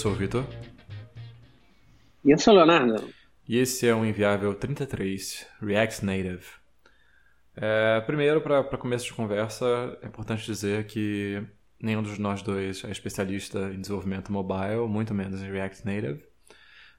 [0.00, 0.46] Sou o Vitor.
[2.24, 3.12] E eu sou o Leonardo.
[3.46, 6.46] E esse é o Inviável 33, React Native.
[7.54, 11.46] É, primeiro, para começo de conversa, é importante dizer que
[11.78, 16.24] nenhum dos nós dois é especialista em desenvolvimento mobile, muito menos em React Native.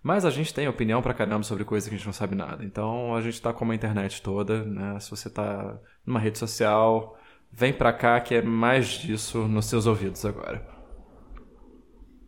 [0.03, 2.63] Mas a gente tem opinião pra caramba sobre coisas que a gente não sabe nada.
[2.63, 4.99] Então a gente tá como a internet toda, né?
[4.99, 7.17] Se você tá numa rede social,
[7.51, 10.70] vem pra cá que é mais disso nos seus ouvidos agora.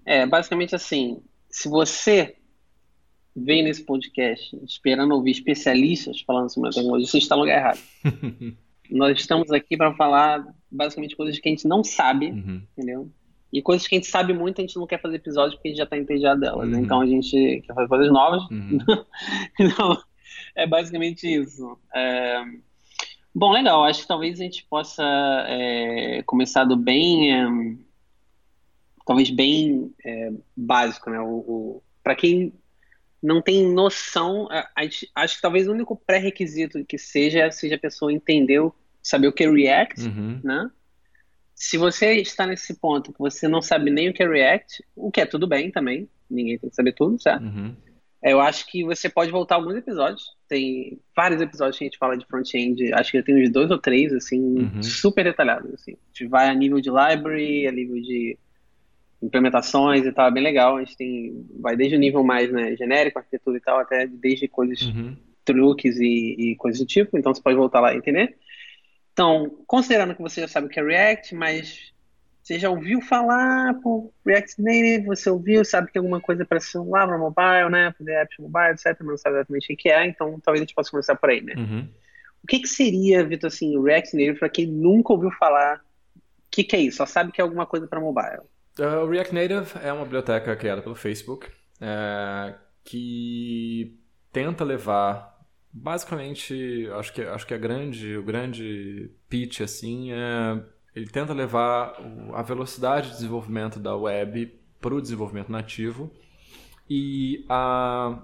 [0.05, 2.35] É, basicamente assim, se você
[3.35, 7.79] vem nesse podcast esperando ouvir especialistas falando sobre a tecnologia, você está no lugar errado.
[8.91, 12.61] Nós estamos aqui para falar basicamente coisas que a gente não sabe, uhum.
[12.77, 13.09] entendeu?
[13.51, 15.71] E coisas que a gente sabe muito, a gente não quer fazer episódio porque a
[15.71, 16.67] gente já está entediado delas.
[16.67, 16.77] Né?
[16.77, 16.83] Uhum.
[16.83, 18.43] Então a gente quer fazer coisas novas.
[18.49, 18.77] Uhum.
[19.59, 19.97] então,
[20.55, 21.77] é basicamente isso.
[21.95, 22.43] É...
[23.33, 23.83] Bom, legal.
[23.83, 25.03] Acho que talvez a gente possa
[25.47, 27.31] é, começar do bem.
[27.31, 27.45] É,
[29.05, 31.19] talvez bem é, básico, né?
[31.19, 32.53] O, o para quem
[33.21, 34.49] não tem noção,
[35.15, 38.59] acho que talvez o único pré-requisito que seja seja a pessoa entender,
[39.01, 40.41] saber o que é React, uhum.
[40.43, 40.69] né?
[41.55, 45.09] Se você está nesse ponto que você não sabe nem o que é React, o
[45.09, 47.45] que é tudo bem também, ninguém tem que saber tudo, certo?
[47.45, 47.73] Uhum.
[48.21, 50.23] Eu acho que você pode voltar alguns episódios.
[50.47, 52.93] Tem vários episódios que a gente fala de front-end.
[52.93, 54.81] Acho que tem uns dois ou três, assim, uhum.
[54.81, 55.73] super detalhados.
[55.73, 55.91] Assim.
[55.91, 58.37] A gente vai a nível de library, a nível de
[59.23, 60.77] implementações e tal, é bem legal.
[60.77, 64.47] A gente tem, vai desde o nível mais né, genérico, arquitetura e tal, até desde
[64.47, 65.15] coisas, uhum.
[65.45, 67.17] truques e, e, coisas do tipo.
[67.17, 68.35] Então você pode voltar lá e entender.
[69.13, 71.93] Então, considerando que você já sabe o que é React, mas
[72.41, 77.07] você já ouviu falar por React Native, você ouviu, sabe que alguma coisa para celular,
[77.07, 80.39] para mobile, né, fazer apps mobile, etc, mas não sabe exatamente o que é, então
[80.43, 81.53] talvez a gente possa começar por aí, né.
[81.55, 81.87] Uhum.
[82.43, 85.77] O que, que seria, Vitor, assim, React Native para quem nunca ouviu falar?
[86.17, 86.21] O
[86.51, 86.97] que, que é isso?
[86.97, 88.41] Só sabe que é alguma coisa para mobile.
[88.79, 91.47] Uh, o React Native é uma biblioteca criada pelo Facebook
[91.79, 93.99] é, que
[94.31, 95.31] tenta levar
[95.71, 100.63] basicamente acho que acho que a grande o grande pitch assim é
[100.95, 101.95] ele tenta levar
[102.33, 106.11] a velocidade de desenvolvimento da web para o desenvolvimento nativo
[106.89, 108.23] e a,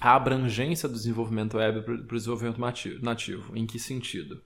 [0.00, 2.60] a abrangência do desenvolvimento web para o desenvolvimento
[3.00, 3.56] nativo.
[3.56, 4.42] Em que sentido?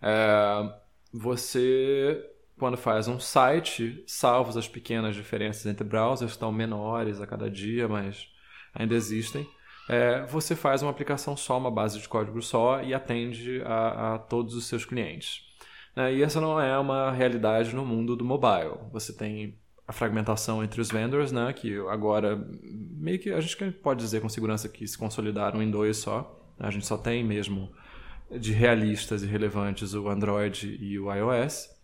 [0.00, 0.72] É,
[1.12, 2.24] você
[2.58, 7.86] quando faz um site, salvos as pequenas diferenças entre browsers, estão menores a cada dia,
[7.86, 8.28] mas
[8.74, 9.46] ainda existem,
[9.88, 14.18] é, você faz uma aplicação só, uma base de código só e atende a, a
[14.18, 15.42] todos os seus clientes.
[15.94, 18.78] É, e essa não é uma realidade no mundo do mobile.
[18.92, 24.02] Você tem a fragmentação entre os vendors, né, que agora meio que a gente pode
[24.02, 26.42] dizer com segurança que se consolidaram em dois só.
[26.58, 27.70] A gente só tem mesmo
[28.30, 31.75] de realistas e relevantes o Android e o iOS.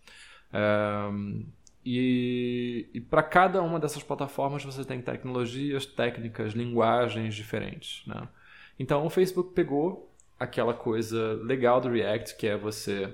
[1.85, 8.05] E, e para cada uma dessas plataformas você tem tecnologias, técnicas, linguagens diferentes.
[8.07, 8.27] Né?
[8.79, 10.09] Então o Facebook pegou
[10.39, 13.13] aquela coisa legal do React, que é você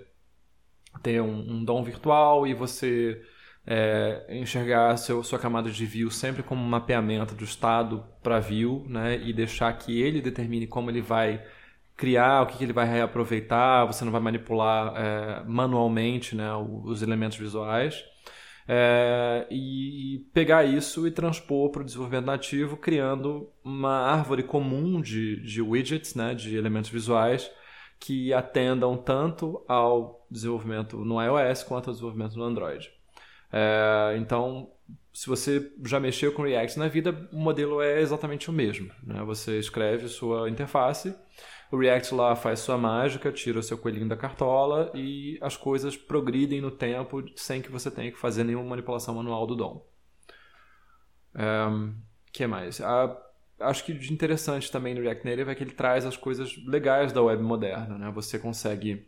[1.02, 3.22] ter um, um dom virtual e você
[3.66, 8.86] é, enxergar seu, sua camada de view sempre como um mapeamento do estado para view,
[8.88, 9.20] né?
[9.20, 11.44] E deixar que ele determine como ele vai
[12.00, 17.02] criar, o que, que ele vai reaproveitar, você não vai manipular é, manualmente né, os
[17.02, 18.02] elementos visuais.
[18.66, 25.44] É, e pegar isso e transpor para o desenvolvimento nativo, criando uma árvore comum de,
[25.44, 27.52] de widgets, né, de elementos visuais,
[28.00, 32.90] que atendam tanto ao desenvolvimento no iOS quanto ao desenvolvimento no Android.
[33.52, 34.72] É, então,
[35.14, 38.90] se você já mexeu com React na vida, o modelo é exatamente o mesmo.
[39.04, 39.22] Né?
[39.26, 41.14] Você escreve sua interface
[41.72, 45.96] o React lá faz sua mágica, tira o seu coelhinho da cartola e as coisas
[45.96, 49.82] progridem no tempo sem que você tenha que fazer nenhuma manipulação manual do DOM.
[51.36, 51.96] O um,
[52.32, 52.82] que mais?
[52.82, 53.16] A,
[53.60, 57.14] acho que de interessante também no React Native é que ele traz as coisas legais
[57.14, 57.98] da web moderna.
[57.98, 58.12] Né?
[58.12, 59.08] Você consegue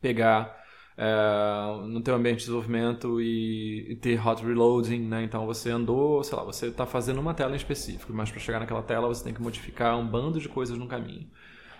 [0.00, 0.64] pegar
[0.96, 5.22] é, no teu ambiente de desenvolvimento e, e, ter hot reloading, né?
[5.24, 8.60] Então você andou, sei lá, você está fazendo uma tela em específico, mas para chegar
[8.60, 11.28] naquela tela você tem que modificar um bando de coisas no caminho.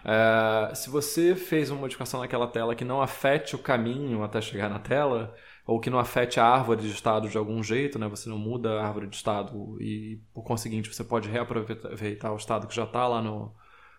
[0.06, 4.70] Uh, se você fez uma modificação naquela tela que não afete o caminho até chegar
[4.70, 5.34] na tela,
[5.66, 8.06] ou que não afete a árvore de estado de algum jeito, né?
[8.06, 12.68] você não muda a árvore de estado e, por conseguinte, você pode reaproveitar o estado
[12.68, 13.52] que já está lá no,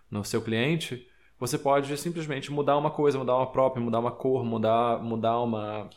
[0.10, 1.06] no seu cliente,
[1.38, 5.90] você pode simplesmente mudar uma coisa, mudar uma própria, mudar uma cor, mudar, mudar uma,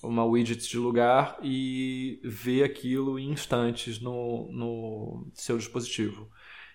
[0.00, 6.30] uma widget de lugar e ver aquilo em instantes no, no seu dispositivo.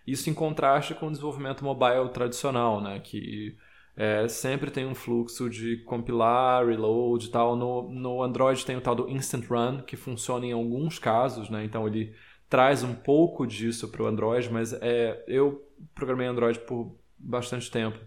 [0.05, 2.99] Isso em contraste com o desenvolvimento mobile tradicional, né?
[2.99, 3.55] Que
[3.95, 7.55] é, sempre tem um fluxo de compilar, reload e tal.
[7.55, 11.63] No, no Android tem o tal do Instant Run, que funciona em alguns casos, né?
[11.63, 12.15] Então ele
[12.49, 15.65] traz um pouco disso para o Android, mas é, eu
[15.95, 17.97] programei Android por bastante tempo,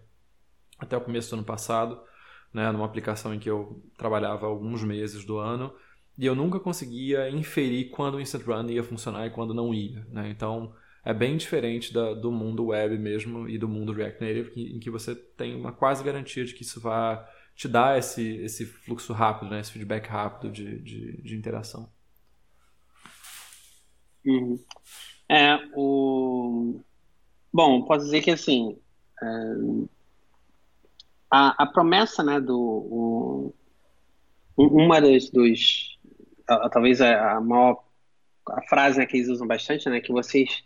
[0.78, 1.98] até o começo do ano passado,
[2.52, 5.72] né, numa aplicação em que eu trabalhava alguns meses do ano,
[6.18, 10.06] e eu nunca conseguia inferir quando o Instant Run ia funcionar e quando não ia.
[10.10, 10.28] Né?
[10.28, 14.78] Então, é bem diferente da, do mundo web mesmo e do mundo React Native, em
[14.78, 17.22] que você tem uma quase garantia de que isso vai
[17.54, 19.60] te dar esse, esse fluxo rápido, né?
[19.60, 21.88] esse feedback rápido de, de, de interação.
[24.24, 24.58] Uhum.
[25.28, 26.80] É, o...
[27.52, 28.78] Bom, posso dizer que assim,
[29.22, 29.26] é...
[31.30, 32.58] a, a promessa, né, do...
[32.58, 33.54] O...
[34.56, 35.98] Uma das dos...
[36.72, 37.84] Talvez a, a maior...
[38.48, 40.64] A frase né, que eles usam bastante, né, que vocês...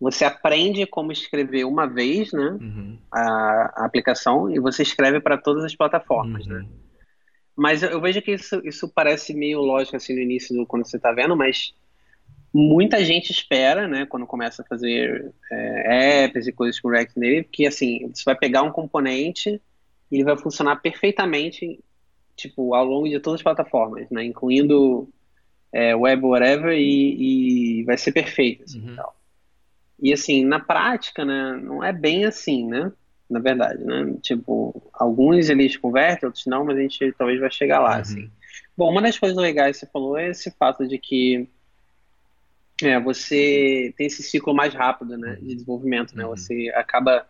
[0.00, 2.98] Você aprende como escrever uma vez, né, uhum.
[3.12, 6.56] a, a, aplicação, e você escreve para todas as plataformas, né.
[6.56, 6.62] uhum.
[6.62, 6.68] né.
[7.54, 10.86] Mas eu, eu vejo que isso, isso parece meio lógico assim no início, do, quando
[10.86, 11.74] você está vendo, mas
[12.52, 17.44] muita gente espera, né, quando começa a fazer é, apps e coisas com React Native,
[17.44, 19.60] que assim, você vai pegar um componente
[20.10, 21.78] e ele vai funcionar perfeitamente,
[22.34, 25.08] tipo, ao longo de todas as plataformas, né, incluindo
[25.72, 28.96] é, web whatever e, e, vai ser perfeito, assim, uhum.
[30.02, 32.92] E assim, na prática, né, não é bem assim, né,
[33.28, 37.80] na verdade, né, tipo, alguns eles convertem, outros não, mas a gente talvez vai chegar
[37.80, 38.00] lá, uhum.
[38.00, 38.30] assim.
[38.76, 41.48] Bom, uma das coisas legais que você falou é esse fato de que
[42.82, 46.24] é, você tem esse ciclo mais rápido, né, de desenvolvimento, né?
[46.24, 46.30] Uhum.
[46.30, 47.26] Você acaba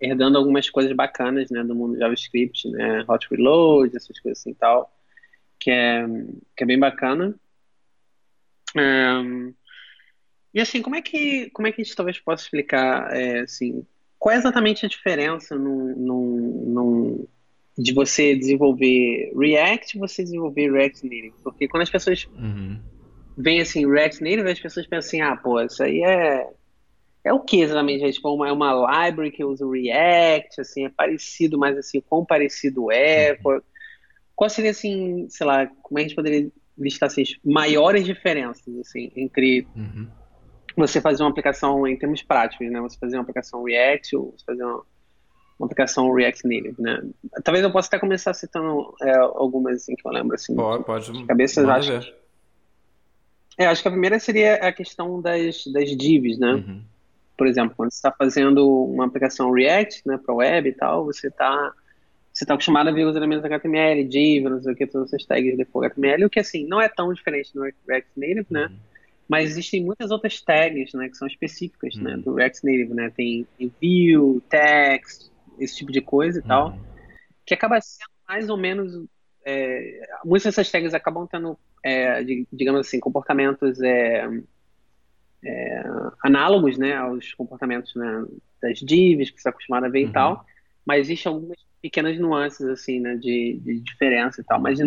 [0.00, 4.54] herdando algumas coisas bacanas, né, do mundo JavaScript, né, hot reload, essas coisas assim e
[4.54, 4.92] tal,
[5.58, 6.06] que é,
[6.56, 7.34] que é bem bacana.
[8.76, 9.54] Um,
[10.54, 13.84] e assim, como é que como é que a gente talvez possa explicar, é, assim,
[14.18, 17.26] qual é exatamente a diferença num, num, num,
[17.76, 21.34] de você desenvolver React e você desenvolver React Native?
[21.42, 22.78] Porque quando as pessoas uhum
[23.36, 26.48] vem assim, React Native, as pessoas pensam assim, ah, pô, isso aí é.
[27.22, 28.04] É o que exatamente?
[28.04, 31.98] É tipo uma, é uma library que usa o React, assim, é parecido, mas assim,
[31.98, 33.32] quão parecido é?
[33.32, 33.38] Uhum.
[33.42, 33.62] Qual,
[34.36, 38.76] qual seria, assim, sei lá, como é que a gente poderia listar assim, maiores diferenças,
[38.76, 40.06] assim, entre uhum.
[40.76, 42.80] Você fazer uma aplicação em termos práticos, né?
[42.80, 44.82] Você fazer uma aplicação React ou você fazer uma,
[45.58, 47.02] uma aplicação React Native, né?
[47.42, 50.54] Talvez eu possa até começar citando é, algumas, assim, que eu lembro, assim.
[50.54, 51.12] Pode, pode.
[51.12, 52.14] De cabeça, acho,
[53.58, 56.54] é, acho que a primeira seria a questão das, das divs, né?
[56.54, 56.82] Uhum.
[57.36, 61.28] Por exemplo, quando você está fazendo uma aplicação React, né, para web e tal, você
[61.28, 61.72] está
[62.32, 65.24] você tá acostumado a ver os elementos HTML, div, não sei o que, todas essas
[65.24, 68.66] tags de HTML, o que assim não é tão diferente do React Native, né?
[68.66, 68.76] Uhum.
[69.28, 72.16] Mas existem muitas outras tags, né, que são específicas, né, uhum.
[72.16, 73.10] né, do React Native, né?
[73.16, 73.46] Tem
[73.80, 76.80] view, text, esse tipo de coisa e tal, uhum.
[77.46, 79.06] que acaba sendo mais ou menos
[79.44, 84.26] é, muitas dessas tags acabam tendo é, digamos assim, comportamentos é,
[85.44, 85.84] é,
[86.22, 88.24] análogos né, aos comportamentos né,
[88.62, 90.10] das divs que você está acostumado a ver uhum.
[90.10, 90.46] e tal,
[90.86, 94.78] mas existem algumas pequenas nuances assim, né, de, de diferença e tal, mas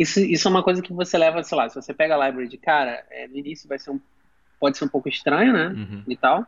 [0.00, 2.48] isso, isso é uma coisa que você leva, sei lá, se você pega a library
[2.48, 4.00] de cara, é, no início vai ser um,
[4.58, 6.04] pode ser um pouco estranho, né, uhum.
[6.08, 6.46] e tal,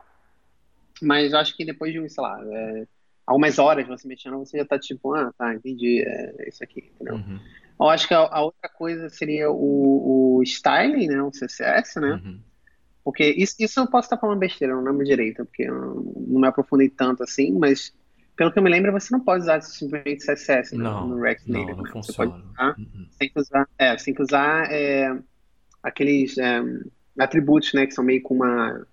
[1.01, 2.87] mas eu acho que depois de, um, sei lá, é,
[3.27, 7.17] algumas horas você mexendo, você já tá tipo, ah, tá, entendi, é isso aqui, entendeu?
[7.17, 7.41] Uhum.
[7.81, 11.23] Eu acho que a, a outra coisa seria o, o, styling, né?
[11.23, 12.21] O CSS, né?
[12.25, 12.41] Uhum.
[13.05, 16.47] Porque isso, isso eu posso estar falando besteira, não lembro direito, porque eu não me
[16.47, 17.93] aprofundei tanto assim, mas
[18.43, 21.49] pelo que eu me lembro, você não pode usar simplesmente CSS né, não, no React
[21.49, 21.70] Native.
[21.70, 21.91] Não, não né?
[21.93, 22.32] funciona.
[22.32, 23.06] Você pode usar, uhum.
[23.17, 25.19] tem que usar, é, tem que usar é,
[25.81, 26.61] aqueles é,
[27.20, 28.84] atributos, né, que são meio com uma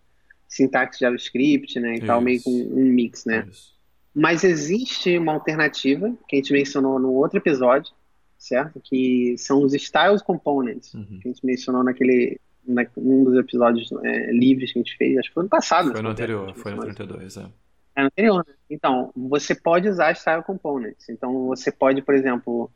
[0.48, 2.06] sintaxe JavaScript, né, e isso.
[2.06, 3.48] tal, meio com um mix, né.
[3.50, 3.74] Isso.
[4.14, 7.92] Mas existe uma alternativa que a gente mencionou no outro episódio,
[8.38, 8.80] certo?
[8.84, 11.20] Que são os Styles Components, uhum.
[11.22, 15.18] que a gente mencionou naquele na, um dos episódios é, livres que a gente fez,
[15.18, 15.92] acho que foi no passado.
[15.92, 17.46] Foi no anterior, foi no 32, é.
[18.00, 18.54] É anterior, né?
[18.70, 21.10] Então, você pode usar Style Components.
[21.10, 22.72] Então, você pode, por exemplo,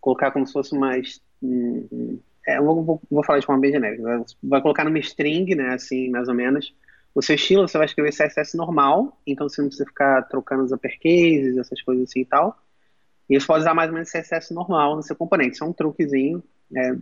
[0.00, 0.96] colocar como se fosse uma...
[0.96, 4.24] É, eu vou, vou, vou, falar de forma bem genérica.
[4.42, 6.74] Vai colocar numa string, né, assim, mais ou menos,
[7.14, 10.72] o seu estilo, você vai escrever CSS normal, então você não precisa ficar trocando os
[10.72, 12.58] uppercases, essas coisas assim e tal.
[13.30, 15.54] E você pode usar mais ou menos CSS normal no seu componente.
[15.54, 16.42] Isso é um truquezinho.
[16.76, 16.96] É,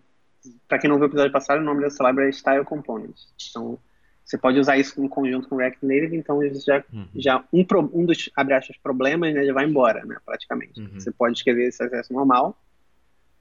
[0.68, 3.32] para quem não viu o episódio passado, o nome dessa library é Style Components.
[3.50, 3.78] Então,
[4.24, 7.08] você pode usar isso em conjunto com o React Native, então já, uhum.
[7.14, 10.80] já um, um dos, abre aspas, problemas né, já vai embora, né, praticamente.
[10.80, 10.94] Uhum.
[10.94, 12.56] Você pode escrever CSS normal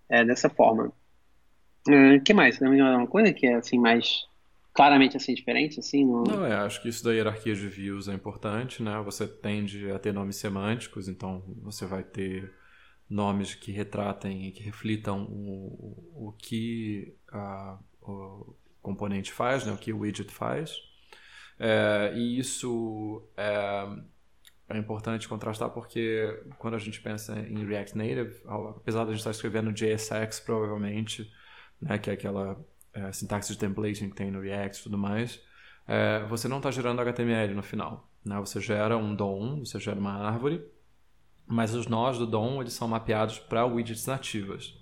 [0.10, 0.92] é, dessa forma.
[1.88, 2.60] O uh, que mais?
[2.60, 4.26] Tem alguma coisa que é assim mais
[4.74, 6.24] claramente assim diferente assim no...
[6.24, 10.00] não é acho que isso da hierarquia de views é importante né você tende a
[10.00, 12.54] ter nomes semânticos então você vai ter
[13.10, 19.78] nomes que retratem e que reflitam o, o que a, o, componente faz, né, o
[19.78, 20.76] que o widget faz.
[21.60, 23.88] É, e isso é,
[24.70, 28.42] é, importante contrastar porque quando a gente pensa em React Native,
[28.76, 31.32] apesar de a gente estar escrevendo JSX provavelmente,
[31.80, 32.60] né, que é aquela
[32.94, 35.40] é, sintaxe de templating que tem no React e tudo mais,
[35.88, 38.10] é, você não está gerando HTML no final.
[38.26, 38.40] Né?
[38.40, 40.64] Você gera um DOM, você gera uma árvore,
[41.46, 44.74] mas os nós do DOM eles são mapeados para widgets nativas.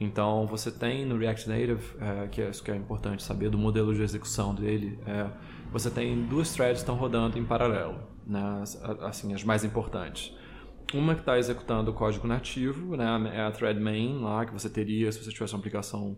[0.00, 3.58] Então você tem no React Native, é, que é isso que é importante saber do
[3.58, 5.28] modelo de execução dele, é,
[5.72, 8.62] você tem duas threads que estão rodando em paralelo, né?
[9.02, 10.34] assim as mais importantes.
[10.94, 13.32] Uma que está executando o código nativo, né?
[13.34, 16.16] é a thread main lá que você teria se você tivesse uma aplicação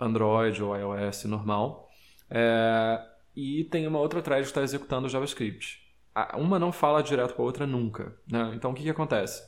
[0.00, 1.88] Android ou iOS normal.
[2.30, 3.02] É,
[3.34, 5.86] e tem uma outra thread que está executando JavaScript.
[6.34, 8.16] Uma não fala direto com a outra nunca.
[8.30, 8.52] Né?
[8.54, 9.42] Então o que, que acontece?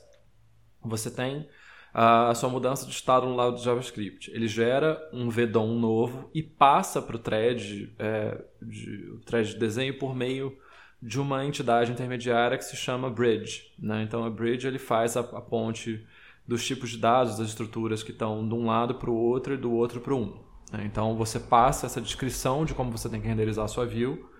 [0.83, 1.47] Você tem
[1.93, 4.31] a sua mudança de estado no lado do JavaScript.
[4.31, 9.97] Ele gera um VDOM novo e passa para o thread, é, de, thread de desenho
[9.97, 10.57] por meio
[11.01, 13.73] de uma entidade intermediária que se chama Bridge.
[13.77, 14.03] Né?
[14.03, 16.05] Então, a Bridge ele faz a, a ponte
[16.47, 19.57] dos tipos de dados, das estruturas que estão de um lado para o outro e
[19.57, 20.39] do outro para um.
[20.71, 20.83] Né?
[20.85, 24.30] Então, você passa essa descrição de como você tem que renderizar a sua view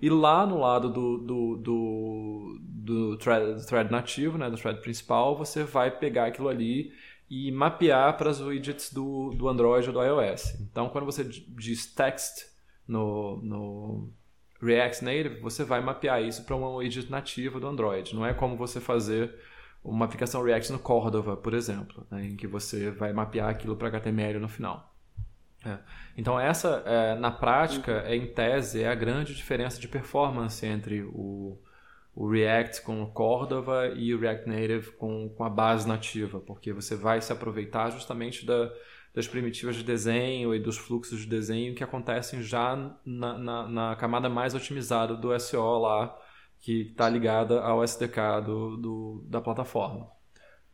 [0.00, 5.36] e lá no lado do, do, do, do thread, thread nativo, né, do thread principal,
[5.36, 6.92] você vai pegar aquilo ali
[7.28, 10.60] e mapear para as widgets do, do Android ou do iOS.
[10.60, 12.46] Então, quando você diz text
[12.88, 14.12] no, no
[14.60, 18.14] React Native, você vai mapear isso para uma widget nativa do Android.
[18.14, 19.34] Não é como você fazer
[19.84, 23.88] uma aplicação React no Cordova, por exemplo, né, em que você vai mapear aquilo para
[23.88, 24.89] HTML no final.
[25.64, 25.78] É.
[26.16, 31.02] Então essa, é, na prática, é, em tese, é a grande diferença de performance entre
[31.02, 31.58] o,
[32.14, 36.72] o React com o Cordova e o React Native com, com a base nativa, porque
[36.72, 38.72] você vai se aproveitar justamente da,
[39.14, 43.96] das primitivas de desenho e dos fluxos de desenho que acontecem já na, na, na
[43.96, 46.16] camada mais otimizada do SO lá,
[46.60, 50.08] que está ligada ao SDK do, do, da plataforma.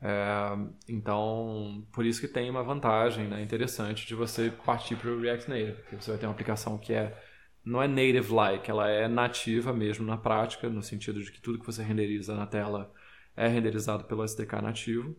[0.00, 0.56] É,
[0.88, 5.48] então, por isso que tem uma vantagem né, interessante de você partir para o React
[5.48, 7.22] Native, porque você vai ter uma aplicação que é
[7.64, 11.66] não é native-like, ela é nativa mesmo na prática, no sentido de que tudo que
[11.66, 12.92] você renderiza na tela
[13.36, 15.16] é renderizado pelo SDK nativo,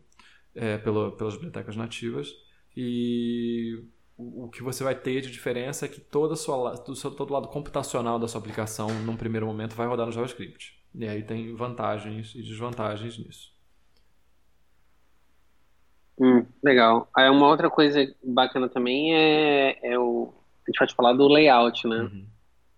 [0.55, 2.33] é, pelo, pelas bibliotecas nativas,
[2.75, 3.83] e
[4.15, 8.17] o, que você vai ter de diferença é que toda sua, todo o lado computacional
[8.17, 10.81] da sua aplicação, num primeiro momento, vai rodar no JavaScript.
[10.95, 13.56] E aí tem vantagens e desvantagens nisso.
[16.19, 17.07] Hum, legal.
[17.15, 20.33] Aí uma outra coisa bacana também é, é o.
[20.65, 21.97] A gente pode falar do layout, né?
[21.97, 22.25] Uhum.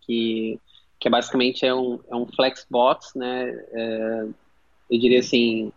[0.01, 0.59] Que,
[0.99, 3.49] que é basicamente é um, é um flexbox, né?
[3.71, 4.27] É,
[4.91, 5.71] eu diria assim,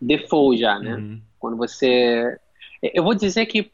[0.00, 0.96] default já, né?
[0.96, 1.20] Uhum.
[1.38, 2.38] Quando você.
[2.82, 3.70] Eu vou dizer que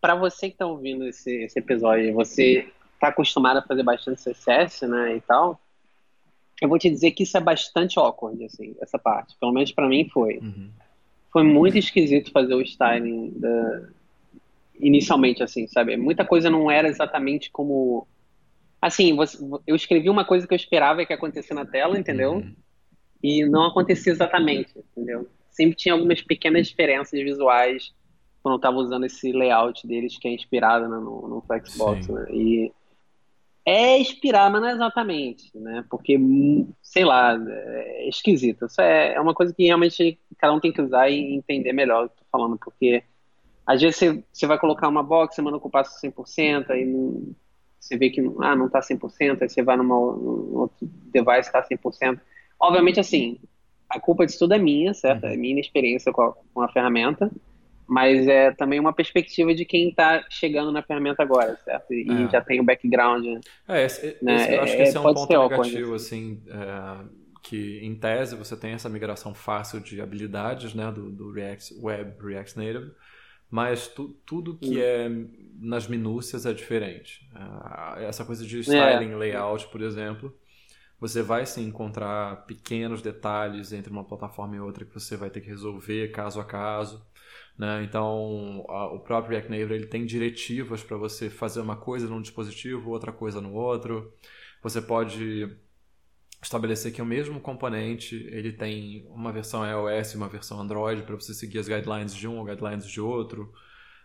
[0.00, 4.86] para você que está ouvindo esse, esse episódio, você está acostumado a fazer bastante CSS,
[4.86, 5.60] né, e tal,
[6.62, 9.36] eu vou te dizer que isso é bastante awkward, assim, essa parte.
[9.38, 10.38] Pelo menos para mim foi.
[10.38, 10.70] Uhum
[11.36, 13.88] foi muito esquisito fazer o styling da...
[14.80, 15.94] inicialmente, assim, sabe?
[15.94, 18.08] Muita coisa não era exatamente como.
[18.80, 19.36] Assim, você...
[19.66, 22.36] eu escrevi uma coisa que eu esperava que acontecesse na tela, entendeu?
[22.36, 22.54] Uhum.
[23.22, 25.28] E não acontecia exatamente, entendeu?
[25.50, 27.92] Sempre tinha algumas pequenas diferenças visuais
[28.42, 32.28] quando eu estava usando esse layout deles que é inspirado né, no, no Flexbox, né?
[32.30, 32.72] E
[33.66, 35.84] é inspirar, mas não é exatamente, né?
[35.90, 36.16] Porque,
[36.80, 38.66] sei lá, é esquisito.
[38.66, 42.04] Isso é, é uma coisa que realmente cada um tem que usar e entender melhor
[42.04, 43.02] o que eu tô falando, porque
[43.66, 47.34] às vezes você, você vai colocar uma box, você manda ocupar 100%, aí não,
[47.80, 51.60] você vê que ah, não tá 100%, aí você vai numa, num outro device tá
[51.60, 52.20] 100%.
[52.60, 53.40] Obviamente, assim,
[53.90, 55.24] a culpa disso tudo é minha, certo?
[55.26, 57.28] É minha inexperiência com a, com a ferramenta,
[57.86, 61.92] mas é também uma perspectiva de quem está chegando na ferramenta agora, certo?
[61.92, 62.28] E é.
[62.28, 63.24] já tem o background.
[63.68, 64.56] É, esse, né?
[64.56, 67.04] eu acho que esse é, é um ponto negativo, assim, é,
[67.42, 72.16] que em tese você tem essa migração fácil de habilidades, né, do, do React Web,
[72.20, 72.90] React Native,
[73.48, 75.08] mas tu, tudo que é
[75.58, 77.28] nas minúcias é diferente.
[77.96, 79.16] É, essa coisa de styling, é.
[79.16, 80.36] layout, por exemplo,
[80.98, 85.40] você vai se encontrar pequenos detalhes entre uma plataforma e outra que você vai ter
[85.40, 87.06] que resolver caso a caso.
[87.58, 87.84] Né?
[87.84, 92.20] Então, a, o próprio React Native ele tem diretivas para você fazer uma coisa num
[92.20, 94.12] dispositivo, outra coisa no outro.
[94.62, 95.56] Você pode
[96.42, 101.14] estabelecer que o mesmo componente ele tem uma versão iOS e uma versão Android para
[101.14, 103.52] você seguir as guidelines de um ou guidelines de outro.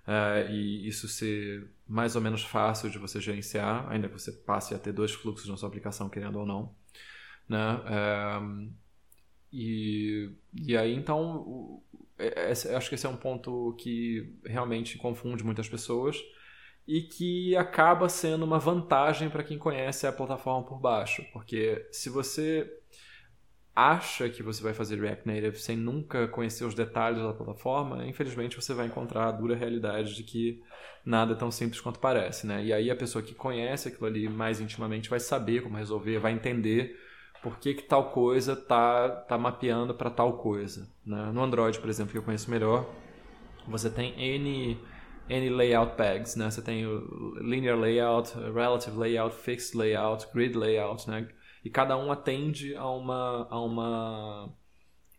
[0.08, 4.74] É, e isso ser mais ou menos fácil de você gerenciar, ainda que você passe
[4.74, 6.76] a ter dois fluxos na sua aplicação, querendo ou não.
[7.48, 7.82] Né?
[7.86, 8.40] É,
[9.52, 11.84] e, e aí, então,
[12.22, 16.18] é, acho que esse é um ponto que realmente confunde muitas pessoas.
[16.88, 22.10] e que acaba sendo uma vantagem para quem conhece a plataforma por baixo, porque se
[22.10, 22.70] você
[23.76, 28.56] acha que você vai fazer React Native sem nunca conhecer os detalhes da plataforma, infelizmente
[28.56, 30.62] você vai encontrar a dura realidade de que
[31.06, 32.64] nada é tão simples quanto parece, né?
[32.66, 36.34] E aí a pessoa que conhece aquilo ali mais intimamente vai saber como resolver, vai
[36.34, 37.00] entender
[37.42, 40.88] por que, que tal coisa tá, tá mapeando para tal coisa.
[41.06, 41.32] Né?
[41.34, 42.86] No Android, por exemplo, que eu conheço melhor,
[43.68, 44.78] você tem N,
[45.28, 46.50] N layout pegs, né?
[46.50, 51.28] Você tem o linear layout, relative layout, fixed layout, grid layout, né?
[51.64, 54.54] E cada um atende a uma, a uma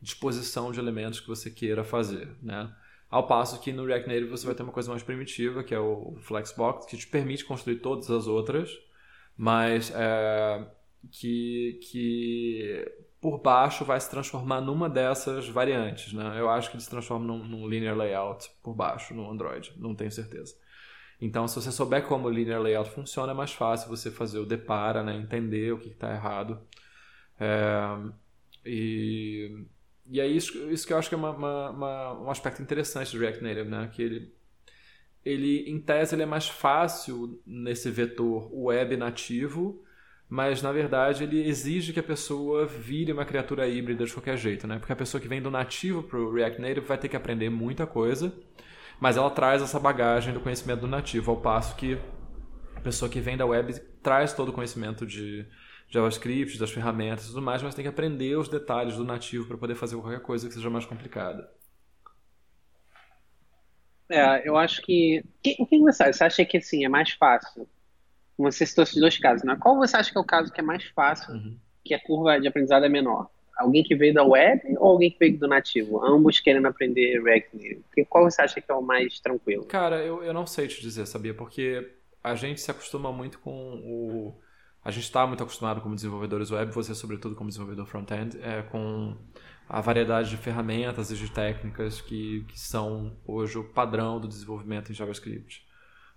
[0.00, 2.72] disposição de elementos que você queira fazer, né?
[3.08, 5.78] Ao passo que no React Native você vai ter uma coisa mais primitiva, que é
[5.78, 8.70] o Flexbox, que te permite construir todas as outras,
[9.36, 10.66] mas é,
[11.10, 16.12] que, que por baixo vai se transformar numa dessas variantes.
[16.12, 16.40] Né?
[16.40, 19.94] Eu acho que ele se transforma num, num linear layout por baixo no Android, não
[19.94, 20.54] tenho certeza.
[21.20, 24.44] Então, se você souber como o linear layout funciona, é mais fácil você fazer o
[24.44, 25.16] depara, né?
[25.16, 26.60] entender o que está errado.
[27.38, 28.10] É,
[28.66, 29.64] e,
[30.10, 33.12] e é isso, isso que eu acho que é uma, uma, uma, um aspecto interessante
[33.12, 33.88] do React Native, né?
[33.92, 34.34] que ele,
[35.24, 39.84] ele, em tese, ele é mais fácil nesse vetor web nativo,
[40.32, 44.66] mas na verdade ele exige que a pessoa vire uma criatura híbrida de qualquer jeito,
[44.66, 44.78] né?
[44.78, 47.50] Porque a pessoa que vem do nativo para o React Native vai ter que aprender
[47.50, 48.32] muita coisa,
[48.98, 51.98] mas ela traz essa bagagem do conhecimento do nativo, ao passo que
[52.74, 55.44] a pessoa que vem da web traz todo o conhecimento de
[55.90, 59.58] JavaScript, das ferramentas e tudo mais, mas tem que aprender os detalhes do nativo para
[59.58, 61.46] poder fazer qualquer coisa que seja mais complicada.
[64.08, 65.22] É, eu acho que.
[65.58, 66.12] O que você acha?
[66.14, 67.68] Você acha que assim, é mais fácil
[68.42, 69.56] você citou esses dois casos, né?
[69.60, 71.56] Qual você acha que é o caso que é mais fácil, uhum.
[71.84, 73.30] que a curva de aprendizado é menor?
[73.56, 76.04] Alguém que veio da web ou alguém que veio do nativo?
[76.04, 78.06] Ambos querendo aprender React Native.
[78.08, 79.64] Qual você acha que é o mais tranquilo?
[79.66, 81.34] Cara, eu, eu não sei te dizer, sabia?
[81.34, 81.92] Porque
[82.24, 84.34] a gente se acostuma muito com o...
[84.84, 89.16] A gente está muito acostumado como desenvolvedores web, você sobretudo como desenvolvedor front-end, é, com
[89.68, 94.90] a variedade de ferramentas e de técnicas que, que são hoje o padrão do desenvolvimento
[94.90, 95.64] em JavaScript.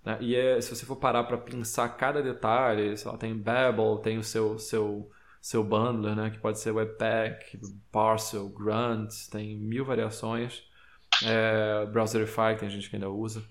[0.05, 0.17] Né?
[0.21, 4.17] E é, se você for parar para pensar cada detalhe, sei lá, tem Babel, tem
[4.17, 5.09] o seu, seu,
[5.41, 6.29] seu bundler, né?
[6.29, 7.59] que pode ser Webpack,
[7.91, 10.63] Parcel, Grunt, tem mil variações.
[11.23, 13.43] É, Browserify, tem gente que ainda usa.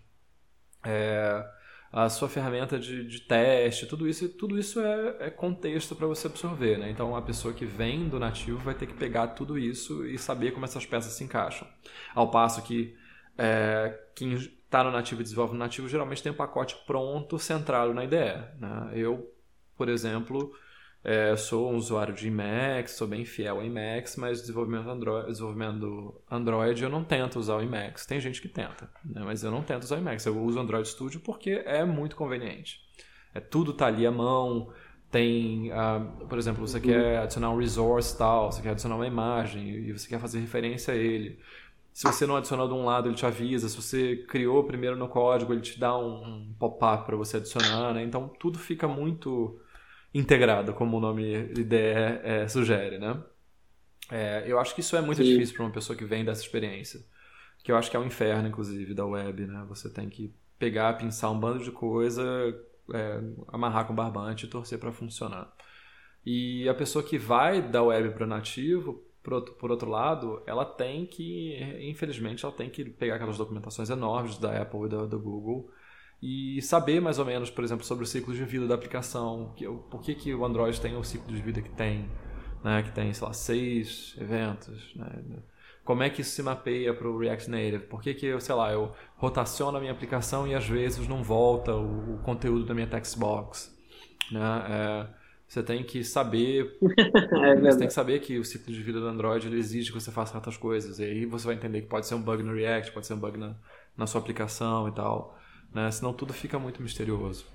[0.84, 1.44] É,
[1.90, 6.26] a sua ferramenta de, de teste, tudo isso, tudo isso é, é contexto para você
[6.26, 6.78] absorver.
[6.78, 6.90] Né?
[6.90, 10.52] Então, a pessoa que vem do nativo vai ter que pegar tudo isso e saber
[10.52, 11.66] como essas peças se encaixam.
[12.14, 12.96] Ao passo que
[13.38, 14.36] é, quem
[14.74, 18.42] está no nativo e desenvolve no nativo geralmente tem um pacote pronto centrado na IDE.
[18.58, 18.90] Né?
[18.94, 19.32] Eu,
[19.76, 20.52] por exemplo,
[21.04, 26.20] é, sou um usuário de Emacs, sou bem fiel a Emacs, mas desenvolvimento Android, desenvolvimento
[26.28, 28.04] Android eu não tento usar o Emacs.
[28.04, 29.22] Tem gente que tenta, né?
[29.24, 30.26] mas eu não tento usar o Emacs.
[30.26, 32.80] Eu uso o Android Studio porque é muito conveniente.
[33.32, 34.72] É, tudo está ali à mão,
[35.08, 39.68] tem, uh, por exemplo, você quer adicionar um resource tal, você quer adicionar uma imagem
[39.68, 41.38] e você quer fazer referência a ele.
[41.94, 43.68] Se você não adicionou de um lado, ele te avisa.
[43.68, 47.94] Se você criou primeiro no código, ele te dá um, um pop-up para você adicionar.
[47.94, 48.02] Né?
[48.02, 49.60] Então, tudo fica muito
[50.12, 52.98] integrado, como o nome IDE é, sugere.
[52.98, 53.22] Né?
[54.10, 55.30] É, eu acho que isso é muito Sim.
[55.30, 57.00] difícil para uma pessoa que vem dessa experiência.
[57.62, 59.46] Que eu acho que é o um inferno, inclusive, da web.
[59.46, 59.64] Né?
[59.68, 62.24] Você tem que pegar, pensar um bando de coisa,
[62.92, 65.48] é, amarrar com barbante e torcer para funcionar.
[66.26, 70.42] E a pessoa que vai da web para o nativo por outro, por outro lado,
[70.46, 75.18] ela tem que, infelizmente, ela tem que pegar aquelas documentações enormes da Apple e do
[75.18, 75.70] Google
[76.22, 79.66] e saber mais ou menos, por exemplo, sobre o ciclo de vida da aplicação, que,
[79.66, 82.08] por que, que o Android tem o ciclo de vida que tem,
[82.62, 85.42] né, que tem, sei lá, seis eventos, né,
[85.84, 87.80] como é que isso se mapeia para o React Native?
[87.80, 91.22] Por que, que eu, sei lá, eu rotaciono a minha aplicação e às vezes não
[91.22, 93.70] volta o, o conteúdo da minha textbox?
[94.32, 94.64] Né?
[94.70, 95.23] É,
[95.54, 96.76] você tem que saber.
[96.82, 100.00] é você tem que saber que o ciclo de vida do Android ele exige que
[100.00, 100.98] você faça certas coisas.
[100.98, 103.18] E aí você vai entender que pode ser um bug no React, pode ser um
[103.18, 103.54] bug na,
[103.96, 105.38] na sua aplicação e tal.
[105.72, 105.90] Né?
[105.92, 107.46] Senão tudo fica muito misterioso.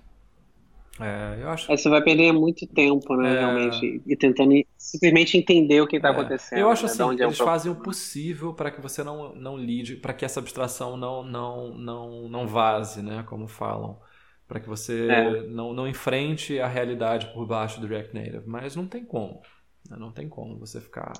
[1.00, 1.72] É, eu acho...
[1.72, 3.40] É, você vai perder muito tempo, né, é...
[3.40, 6.12] realmente, e tentando simplesmente entender o que está é.
[6.12, 6.60] acontecendo.
[6.60, 10.14] Eu acho né, assim, eles fazem o possível para que você não, não lide, para
[10.14, 13.98] que essa abstração não, não, não, não vaze, né, como falam
[14.50, 15.44] para que você é.
[15.44, 18.48] não, não enfrente a realidade por baixo do React Native.
[18.48, 19.44] Mas não tem como.
[19.88, 19.96] Né?
[19.96, 21.14] Não tem como você ficar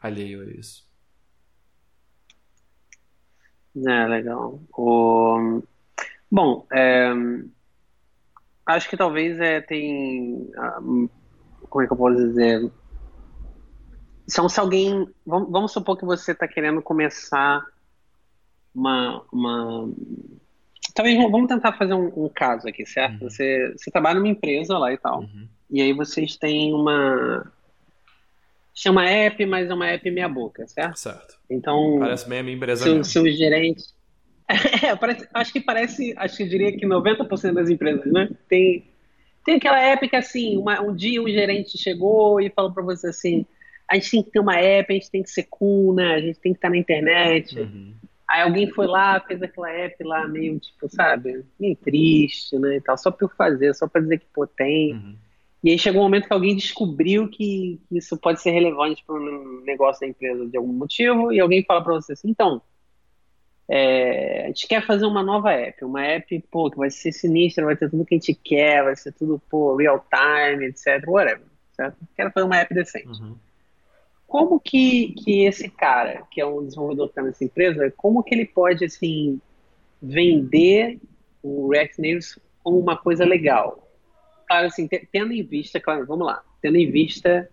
[0.00, 0.84] alheio a isso.
[3.86, 4.60] É, legal.
[4.76, 5.62] O...
[6.28, 7.12] Bom, é...
[8.66, 10.50] acho que talvez é, tem.
[10.56, 10.80] Ah,
[11.70, 12.68] como é que eu posso dizer?
[14.26, 15.08] São se alguém.
[15.24, 17.64] Vamos, supor que você está querendo começar
[18.74, 19.88] uma, uma
[20.94, 23.22] talvez vamos tentar fazer um, um caso aqui, certo?
[23.22, 23.30] Uhum.
[23.30, 25.20] Você, você trabalha numa empresa lá e tal.
[25.20, 25.48] Uhum.
[25.70, 27.50] E aí vocês têm uma.
[28.74, 30.98] Chama app, mas é uma app meia boca, certo?
[30.98, 31.38] Certo.
[31.48, 31.98] Então.
[31.98, 32.84] Parece bem a minha empresa.
[32.84, 33.94] Seu, seus gerentes.
[34.82, 38.28] É, parece, acho que parece, acho que eu diria que 90% das empresas, né?
[38.48, 38.84] Tem,
[39.46, 43.06] tem aquela app que assim, uma, um dia um gerente chegou e falou para você
[43.06, 43.46] assim:
[43.88, 46.14] a gente tem que ter uma app, a gente tem que ser cool, né?
[46.14, 47.58] A gente tem que estar na internet.
[47.58, 47.94] Uhum.
[48.32, 52.80] Aí alguém foi lá, fez aquela app lá meio, tipo, sabe, meio triste, né, e
[52.80, 54.94] tal, só por fazer, só para dizer que, pô, tem.
[54.94, 55.14] Uhum.
[55.62, 59.60] E aí chegou um momento que alguém descobriu que isso pode ser relevante para um
[59.66, 62.62] negócio da empresa de algum motivo, e alguém fala para você assim, então,
[63.68, 67.66] é, a gente quer fazer uma nova app, uma app, pô, que vai ser sinistra,
[67.66, 71.44] vai ter tudo que a gente quer, vai ser tudo, pô, real time, etc, whatever,
[71.76, 71.98] certo?
[72.16, 73.20] Quero fazer uma app decente.
[73.20, 73.36] Uhum
[74.32, 78.34] como que, que esse cara, que é um desenvolvedor que está nessa empresa, como que
[78.34, 79.38] ele pode, assim,
[80.00, 80.98] vender
[81.42, 83.86] o React Native como uma coisa legal?
[84.48, 87.46] Claro, assim, tendo em vista, claro, vamos lá, tendo em vista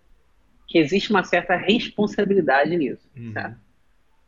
[0.66, 3.30] que existe uma certa responsabilidade nisso, uhum.
[3.34, 3.58] certo?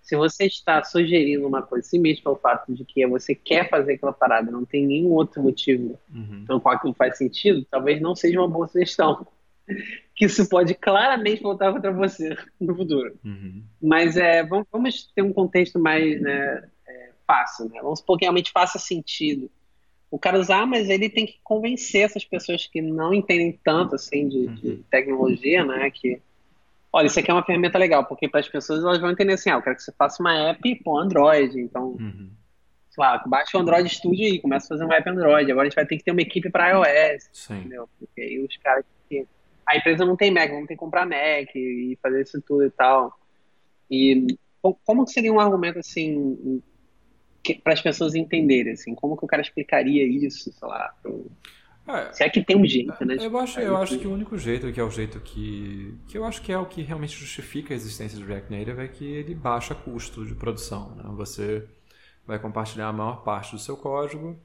[0.02, 3.94] Se você está sugerindo uma coisa assim mesmo pelo fato de que você quer fazer
[3.94, 6.44] aquela parada, não tem nenhum outro motivo uhum.
[6.46, 9.26] pelo qual aquilo faz sentido, talvez não seja uma boa sugestão
[10.14, 13.18] que isso pode claramente voltar contra você no futuro.
[13.24, 13.62] Uhum.
[13.80, 17.80] Mas é, vamos, vamos, ter um contexto mais né, é, fácil, né?
[17.82, 19.50] Vamos supor que realmente faça sentido.
[20.10, 24.28] O cara usar, mas ele tem que convencer essas pessoas que não entendem tanto assim
[24.28, 24.54] de, uhum.
[24.54, 25.90] de tecnologia, né?
[25.90, 26.20] Que,
[26.92, 29.50] olha, isso aqui é uma ferramenta legal, porque para as pessoas elas vão entender assim,
[29.50, 32.28] ah, eu quero que você faça uma app com Android, então, uhum.
[32.90, 35.50] sei lá, baixa o Android Studio aí, começa a fazer uma app Android.
[35.50, 37.60] Agora a gente vai ter que ter uma equipe para iOS, Sim.
[37.60, 37.88] entendeu?
[37.98, 39.26] Porque aí os caras que
[39.66, 42.70] a empresa não tem Mac, vamos ter que comprar Mac e fazer isso tudo e
[42.70, 43.18] tal.
[43.90, 44.26] E
[44.84, 46.62] como que seria um argumento assim
[47.64, 51.30] para as pessoas entenderem assim, como que o cara explicaria isso, sei lá, pro...
[51.86, 53.16] É, Se é que tem um jeito, né?
[53.20, 55.98] Eu acho, eu acho que o único jeito, que é o jeito que.
[56.06, 58.86] que eu acho que é o que realmente justifica a existência do React Native, é
[58.86, 60.94] que ele baixa custo de produção.
[60.94, 61.02] Né?
[61.16, 61.66] Você
[62.24, 64.40] vai compartilhar a maior parte do seu código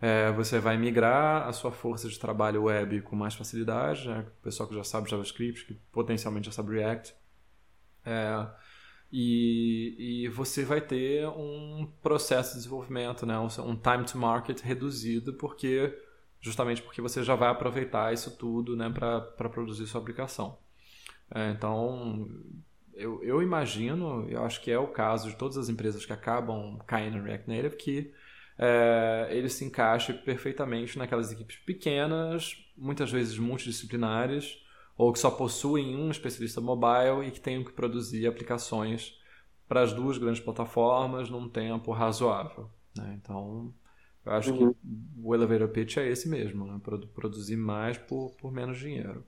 [0.00, 4.26] é, você vai migrar a sua força de trabalho web com mais facilidade, né?
[4.40, 7.14] o pessoal que já sabe JavaScript, que potencialmente já sabe React.
[8.04, 8.46] É,
[9.12, 13.38] e, e, você vai ter um processo de desenvolvimento, né?
[13.38, 15.94] um, time to market reduzido, porque
[16.40, 18.88] justamente porque você já vai aproveitar isso tudo né?
[18.88, 20.58] para produzir sua aplicação.
[21.34, 22.26] É, então,
[22.94, 26.78] eu, eu imagino, eu acho que é o caso de todas as empresas que acabam
[26.86, 28.14] caindo no React Native, que
[28.62, 34.58] é, ele se encaixa perfeitamente naquelas equipes pequenas, muitas vezes multidisciplinares,
[34.98, 39.18] ou que só possuem um especialista mobile e que tenham que produzir aplicações
[39.66, 42.68] para as duas grandes plataformas num tempo razoável.
[42.94, 43.18] Né?
[43.18, 43.72] Então,
[44.26, 44.74] eu acho uhum.
[44.74, 44.78] que
[45.22, 46.78] o elevator pitch é esse mesmo, né?
[47.14, 49.24] produzir mais por, por menos dinheiro.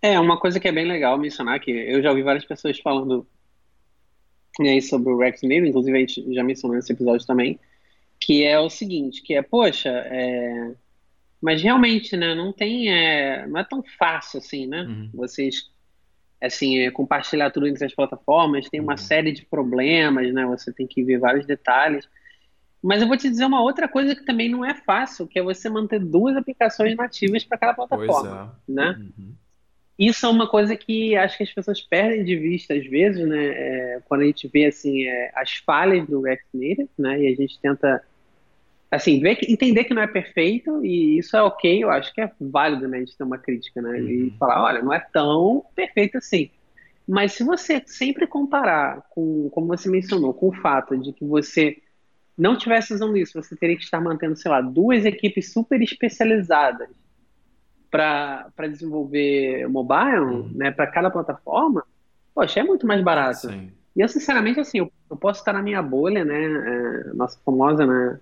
[0.00, 3.26] É, uma coisa que é bem legal mencionar, que eu já ouvi várias pessoas falando
[4.60, 7.58] aí sobre o Rex Native, inclusive a gente já mencionou nesse episódio também,
[8.24, 10.72] que é o seguinte, que é, poxa, é...
[11.40, 13.46] mas realmente, né, não tem, é...
[13.46, 15.10] não é tão fácil assim, né, uhum.
[15.14, 15.70] vocês,
[16.40, 18.98] assim, é, compartilhar tudo entre as plataformas, tem uma uhum.
[18.98, 22.08] série de problemas, né, você tem que ver vários detalhes,
[22.82, 25.42] mas eu vou te dizer uma outra coisa que também não é fácil, que é
[25.42, 28.72] você manter duas aplicações nativas para cada plataforma, é.
[28.72, 29.34] né, uhum.
[29.98, 33.46] Isso é uma coisa que acho que as pessoas perdem de vista às vezes, né?
[33.46, 37.22] É, quando a gente vê assim é, as falhas do React Native, né?
[37.22, 38.02] E a gente tenta
[38.92, 42.30] assim, ver, entender que não é perfeito e isso é ok, eu acho que é
[42.38, 44.06] válido, né, a gente ter uma crítica, né, uhum.
[44.06, 46.50] e falar, olha, não é tão perfeito assim.
[47.08, 51.78] Mas se você sempre comparar com, como você mencionou, com o fato de que você
[52.36, 56.90] não tivesse usando isso, você teria que estar mantendo, sei lá, duas equipes super especializadas
[57.90, 60.50] para desenvolver mobile, uhum.
[60.54, 61.82] né, para cada plataforma,
[62.34, 63.48] poxa, é muito mais barato.
[63.48, 63.72] Sim.
[63.96, 67.86] E eu, sinceramente, assim, eu, eu, posso estar na minha bolha, né, é, nossa famosa,
[67.86, 68.20] né,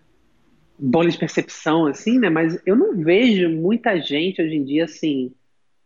[0.81, 2.31] bolha de percepção, assim, né?
[2.31, 5.33] Mas eu não vejo muita gente hoje em dia, assim,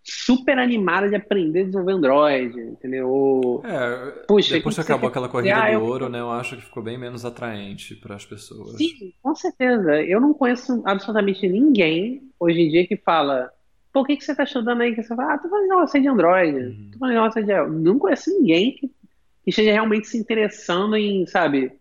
[0.03, 3.63] super animada de aprender a desenvolver Android, entendeu?
[3.65, 6.21] É, Puxa, depois que acabou aquela corrida ah, do ouro, né?
[6.21, 8.77] Eu acho que ficou bem menos atraente para as pessoas.
[8.77, 10.03] Sim, com certeza.
[10.03, 13.51] Eu não conheço absolutamente ninguém hoje em dia que fala
[13.93, 14.95] por que, que você está estudando aí?
[14.95, 16.91] Que você fala, ah, tô fazendo negócio de Android, uhum.
[16.93, 17.81] tô fazendo negócio de...
[17.81, 21.73] Não conheço ninguém que, que esteja realmente se interessando em, sabe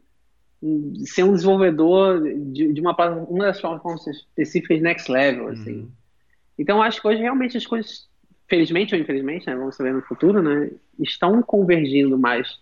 [1.06, 2.96] ser um desenvolvedor de, de uma,
[3.28, 5.80] uma das plataformas específicas next level, assim.
[5.80, 5.92] Uhum.
[6.58, 8.08] Então, acho que hoje realmente as coisas,
[8.48, 12.60] felizmente ou infelizmente, né, vamos saber no futuro, né, estão convergindo mais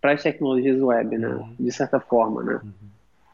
[0.00, 1.56] para as tecnologias web, né, uhum.
[1.58, 2.60] de certa forma, né.
[2.62, 2.72] Uhum.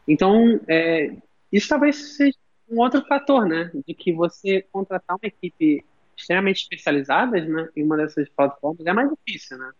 [0.07, 1.15] Então, é,
[1.51, 2.37] isso talvez seja
[2.69, 3.69] um outro fator, né?
[3.85, 5.85] De que você contratar uma equipe
[6.17, 9.71] extremamente especializada né, em uma dessas plataformas é mais difícil, né?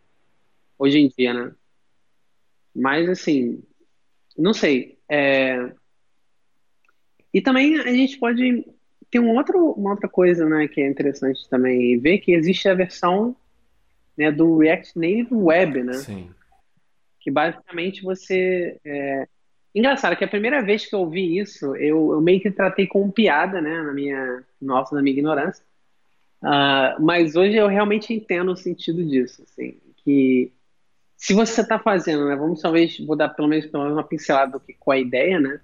[0.77, 1.53] Hoje em dia, né?
[2.75, 3.63] Mas, assim,
[4.41, 4.97] não sei.
[5.10, 5.71] É...
[7.34, 8.65] E também a gente pode
[9.10, 12.73] ter um outro, uma outra coisa, né, que é interessante também ver que existe a
[12.73, 13.36] versão
[14.17, 15.93] né, do React Native Web, né?
[15.93, 16.30] Sim.
[17.19, 19.27] Que basicamente você é...
[19.73, 23.12] Engraçado que a primeira vez que eu ouvi isso, eu, eu meio que tratei como
[23.12, 25.63] piada, né, na minha, nossa, na minha ignorância.
[26.41, 30.51] Uh, mas hoje eu realmente entendo o sentido disso, assim, que
[31.21, 34.53] se você está fazendo, né, vamos talvez, vou dar pelo menos, pelo menos uma pincelada
[34.53, 35.62] do que é a ideia, né?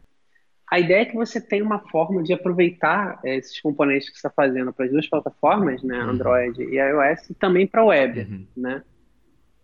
[0.69, 4.27] A ideia é que você tenha uma forma de aproveitar é, esses componentes que você
[4.27, 6.11] está fazendo para as duas plataformas, né, uhum.
[6.11, 8.45] Android e iOS, e também para a web, uhum.
[8.55, 8.83] né?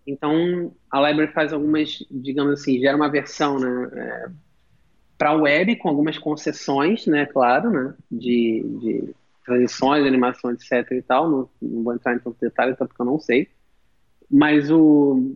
[0.07, 4.25] Então, a library faz algumas, digamos assim, gera uma versão né, é,
[5.15, 11.01] para a web com algumas concessões, né, claro, né, de, de transições, animações, etc e
[11.03, 11.29] tal.
[11.29, 13.47] Não, não vou entrar em tanto detalhe, até porque eu não sei.
[14.27, 15.35] Mas o...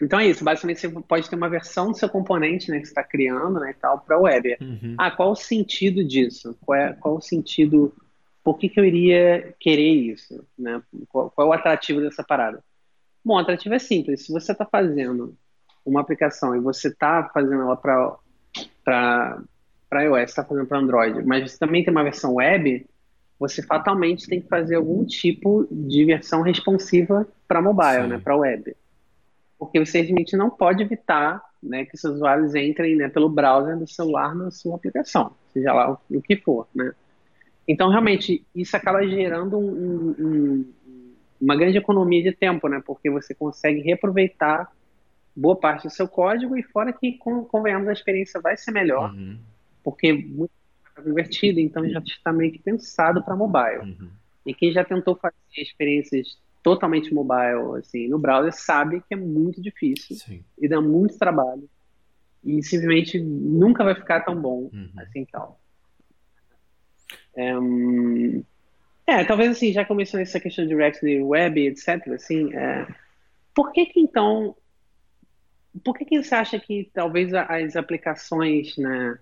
[0.00, 2.92] Então é isso, basicamente você pode ter uma versão do seu componente né, que você
[2.92, 4.56] está criando né, e tal para a web.
[4.60, 4.94] Uhum.
[4.96, 6.56] Ah, qual o sentido disso?
[6.64, 7.92] Qual, é, qual o sentido...
[8.44, 10.44] Por que, que eu iria querer isso?
[10.58, 10.80] Né?
[11.08, 12.62] Qual, qual é o atrativo dessa parada?
[13.24, 14.24] Bom, o atrativo é simples.
[14.24, 15.36] Se você está fazendo
[15.84, 18.18] uma aplicação e você está fazendo ela para
[19.92, 22.86] iOS, está fazendo para Android, mas você também tem uma versão web,
[23.38, 28.08] você fatalmente tem que fazer algum tipo de versão responsiva para mobile, Sim.
[28.08, 28.74] né, para web.
[29.58, 33.86] Porque você realmente não pode evitar né, que seus usuários entrem né, pelo browser do
[33.86, 36.68] celular na sua aplicação, seja lá o, o que for.
[36.74, 36.92] Né?
[37.66, 40.72] Então, realmente, isso acaba gerando um, um,
[41.40, 42.82] uma grande economia de tempo, né?
[42.84, 44.72] Porque você consegue reaproveitar
[45.36, 49.38] boa parte do seu código e fora que, convenhamos, a experiência vai ser melhor, uhum.
[49.84, 50.50] porque muito
[50.88, 53.80] está convertido, então já está meio que pensado para mobile.
[53.82, 54.08] Uhum.
[54.46, 56.38] E quem já tentou fazer experiências
[56.68, 60.44] totalmente mobile, assim, no browser, sabe que é muito difícil Sim.
[60.58, 61.66] e dá muito trabalho
[62.44, 64.90] e simplesmente nunca vai ficar tão bom uhum.
[64.98, 65.58] assim tal.
[67.36, 68.44] Um,
[69.06, 72.06] é, talvez assim, já começou essa questão de React Native Web, etc.
[72.08, 72.86] Assim, é,
[73.54, 74.54] por que que então,
[75.82, 79.18] por que que você acha que talvez as aplicações, né,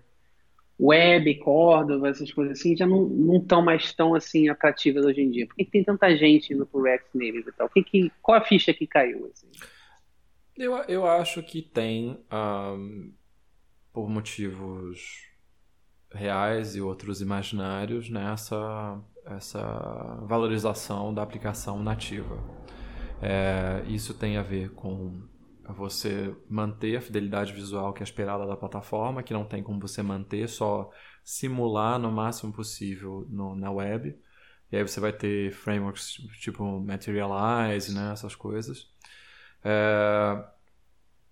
[0.79, 5.47] web, Cordova, essas coisas assim, já não estão mais tão assim atrativas hoje em dia?
[5.47, 7.69] Por que, tem tanta gente indo pro React Native e tal?
[7.69, 9.31] Que que, qual a ficha que caiu?
[9.33, 9.47] Assim?
[10.55, 13.11] Eu, eu acho que tem, um,
[13.91, 15.25] por motivos
[16.11, 22.37] reais e outros imaginários, né, essa valorização da aplicação nativa.
[23.21, 25.21] É, isso tem a ver com
[25.73, 30.01] você manter a fidelidade visual que é esperada da plataforma, que não tem como você
[30.01, 30.89] manter, só
[31.23, 34.17] simular no máximo possível no, na web.
[34.71, 38.89] E aí você vai ter frameworks tipo Materialize, né, essas coisas.
[39.63, 40.43] É,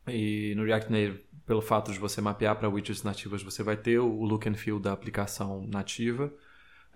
[0.07, 3.99] e no React Native, pelo fato de você mapear para widgets nativas, você vai ter
[3.99, 6.33] o look and feel da aplicação nativa.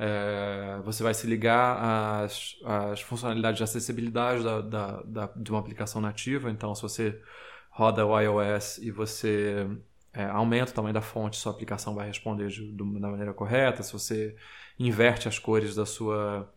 [0.02, 5.60] É, você vai se ligar às, às funcionalidades de acessibilidade da, da, da, de uma
[5.60, 6.50] aplicação nativa.
[6.50, 7.22] Então, se você
[7.70, 9.68] roda o iOS e você
[10.14, 13.84] é, aumenta o tamanho da fonte, sua aplicação vai responder de, de, da maneira correta.
[13.84, 14.36] Se você
[14.80, 16.50] inverte as cores da sua,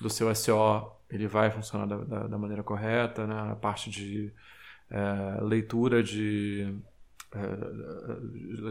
[0.00, 3.26] do seu SEO, ele vai funcionar da, da, maneira correta.
[3.26, 3.52] Né?
[3.52, 4.32] A parte de
[4.90, 6.74] é, leitura de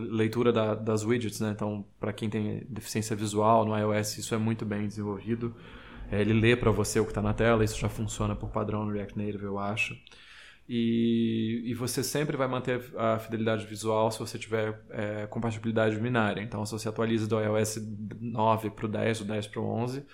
[0.09, 1.51] leitura da, das widgets, né?
[1.51, 5.55] Então, para quem tem deficiência visual no iOS, isso é muito bem desenvolvido.
[6.11, 8.85] É, ele lê para você o que está na tela, isso já funciona por padrão
[8.85, 9.95] no React Native, eu acho.
[10.67, 16.41] E, e você sempre vai manter a fidelidade visual se você tiver é, compatibilidade binária.
[16.41, 17.79] Então, se você atualiza do iOS
[18.19, 20.05] 9 para o 10, do 10 para o 11,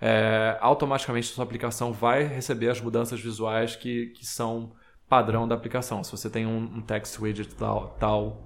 [0.00, 4.72] é, automaticamente sua aplicação vai receber as mudanças visuais que, que são
[5.08, 6.04] padrão da aplicação.
[6.04, 8.42] Se você tem um, text widget tal, tal,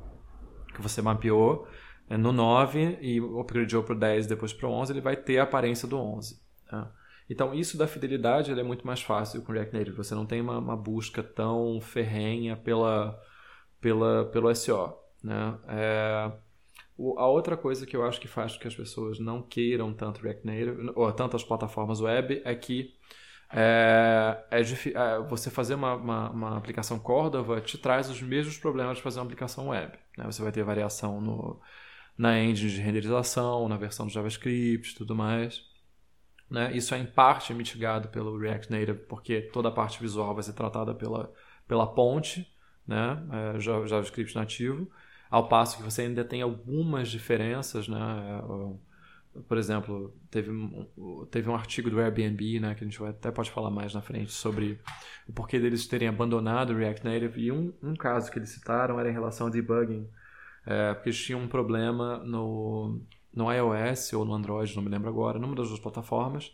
[0.75, 1.67] que você mapeou
[2.09, 5.39] é, no 9 e upgradeou para o 10 depois para o 11, ele vai ter
[5.39, 6.41] a aparência do 11.
[6.69, 6.93] Tá?
[7.29, 9.97] Então, isso da fidelidade é muito mais fácil com React Native.
[9.97, 13.19] Você não tem uma, uma busca tão ferrenha pela,
[13.81, 14.99] pela, pelo SEO.
[15.23, 15.59] Né?
[15.69, 16.33] É,
[16.97, 19.93] o, a outra coisa que eu acho que faz com que as pessoas não queiram
[19.93, 22.95] tanto React Native, ou tanto as plataformas web, é que
[23.53, 28.97] é, é, é, você fazer uma, uma, uma, aplicação Cordova te traz os mesmos problemas
[28.97, 29.93] de fazer uma aplicação web.
[30.17, 30.25] Né?
[30.25, 31.61] Você vai ter variação no,
[32.17, 35.63] na engine de renderização, na versão do JavaScript tudo mais.
[36.51, 36.75] Né?
[36.75, 40.55] Isso é em parte mitigado pelo React Native, porque toda a parte visual vai ser
[40.55, 41.31] tratada pela,
[41.69, 42.47] pela ponte,
[42.87, 43.23] né?
[43.55, 44.91] É, JavaScript nativo.
[45.31, 47.99] ao passo que você ainda tem algumas diferenças, né?
[49.49, 50.51] Por exemplo, teve,
[51.31, 54.31] teve um artigo do Airbnb, né, que a gente até pode falar mais na frente,
[54.31, 54.79] sobre
[55.27, 57.41] o porquê deles terem abandonado o React Native.
[57.41, 60.07] E um, um caso que eles citaram era em relação ao debugging,
[60.67, 63.01] é, porque eles tinham um problema no,
[63.35, 66.53] no iOS ou no Android, não me lembro agora, numa das duas plataformas,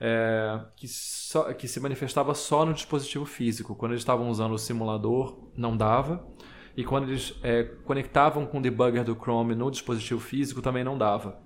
[0.00, 3.74] é, que, só, que se manifestava só no dispositivo físico.
[3.74, 6.26] Quando eles estavam usando o simulador, não dava.
[6.76, 10.98] E quando eles é, conectavam com o debugger do Chrome no dispositivo físico, também não
[10.98, 11.43] dava.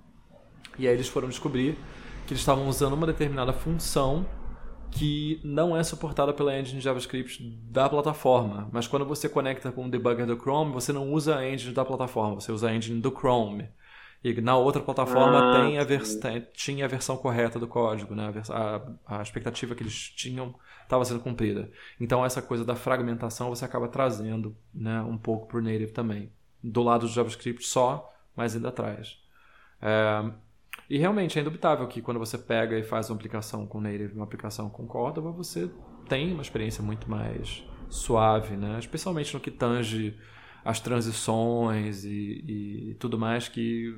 [0.77, 1.77] E aí eles foram descobrir
[2.25, 4.25] que eles estavam usando uma determinada função
[4.91, 8.69] que não é suportada pela engine JavaScript da plataforma.
[8.71, 11.85] Mas quando você conecta com o debugger do Chrome, você não usa a engine da
[11.85, 13.69] plataforma, você usa a engine do Chrome.
[14.23, 18.33] E na outra plataforma ah, tem a tinha a versão correta do código, né?
[18.49, 20.53] a, a, expectativa que eles tinham
[20.83, 21.71] estava sendo cumprida.
[21.99, 26.33] Então essa coisa da fragmentação você acaba trazendo né, um pouco para o native também.
[26.61, 29.17] Do lado do JavaScript só, mas ainda atrás.
[29.81, 30.29] É,
[30.89, 34.23] e realmente é indubitável que quando você pega e faz uma aplicação com native uma
[34.23, 35.69] aplicação com Cordova, você
[36.07, 38.77] tem uma experiência muito mais suave, né?
[38.79, 40.17] especialmente no que tange
[40.65, 43.93] as transições e, e tudo mais que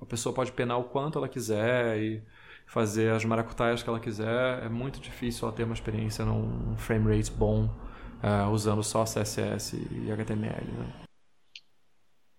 [0.00, 2.22] a pessoa pode penar o quanto ela quiser e
[2.66, 4.64] fazer as maracutaias que ela quiser.
[4.64, 7.64] É muito difícil ela ter uma experiência num frame rate bom
[8.22, 10.66] uh, usando só CSS e HTML.
[10.66, 10.92] Né?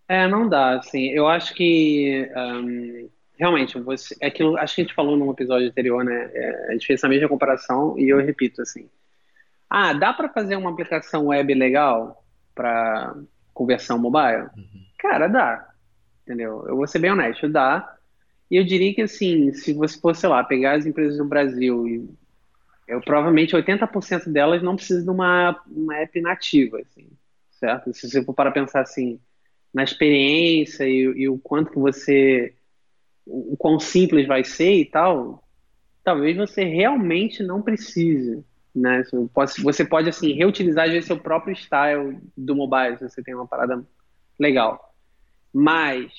[0.09, 1.07] É, não dá, assim.
[1.09, 3.09] Eu acho que um,
[3.43, 6.31] realmente você, é aquilo, acho que a gente falou num episódio anterior, né?
[6.33, 8.89] É, a gente fez essa mesma comparação e eu repito assim.
[9.69, 12.23] Ah, dá para fazer uma aplicação web legal?
[12.53, 13.15] para
[13.53, 14.49] conversão mobile?
[14.55, 14.85] Uhum.
[14.97, 15.69] Cara, dá.
[16.23, 16.65] Entendeu?
[16.67, 17.97] Eu vou ser bem honesto, dá.
[18.49, 21.87] E eu diria que, assim, se você fosse, sei lá, pegar as empresas do Brasil
[21.87, 22.09] e
[22.87, 27.09] eu provavelmente 80% delas não precisam de uma, uma app nativa, assim,
[27.51, 27.93] certo?
[27.93, 29.19] Se você for para pensar assim
[29.73, 32.53] na experiência e, e, o quanto que você
[33.25, 35.43] o, o quão simples vai ser e tal,
[36.03, 38.43] talvez você realmente não precise
[38.75, 39.03] né?
[39.63, 43.83] Você pode, assim, reutilizar vezes, seu próprio style do mobile, se você tem uma parada
[44.39, 44.95] legal.
[45.53, 46.11] Mas,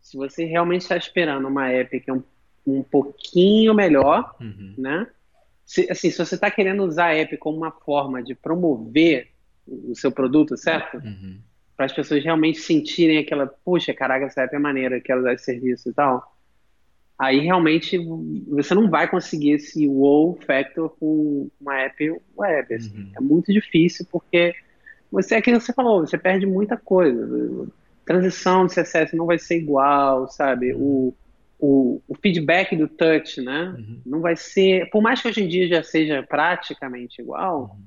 [0.00, 2.22] se você realmente está esperando uma app que é um,
[2.66, 4.74] um pouquinho melhor, uhum.
[4.78, 5.06] né?
[5.66, 9.28] Se, assim, se você está querendo usar a app como uma forma de promover
[9.66, 10.96] o seu produto, certo?
[10.96, 11.38] Uhum.
[11.76, 15.44] Para as pessoas realmente sentirem aquela, puxa, caraca, essa app é maneira, quero usar esse
[15.44, 16.39] serviço e tal
[17.20, 17.98] aí realmente
[18.48, 22.74] você não vai conseguir esse wow factor com uma app web.
[22.74, 22.96] Assim.
[22.96, 23.12] Uhum.
[23.14, 24.54] É muito difícil porque
[25.12, 27.68] você é que você falou, você perde muita coisa.
[28.06, 30.72] Transição de CSS não vai ser igual, sabe?
[30.72, 31.14] O,
[31.58, 33.74] o, o feedback do touch, né?
[33.76, 34.00] Uhum.
[34.06, 34.88] Não vai ser.
[34.88, 37.84] Por mais que hoje em dia já seja praticamente igual, uhum.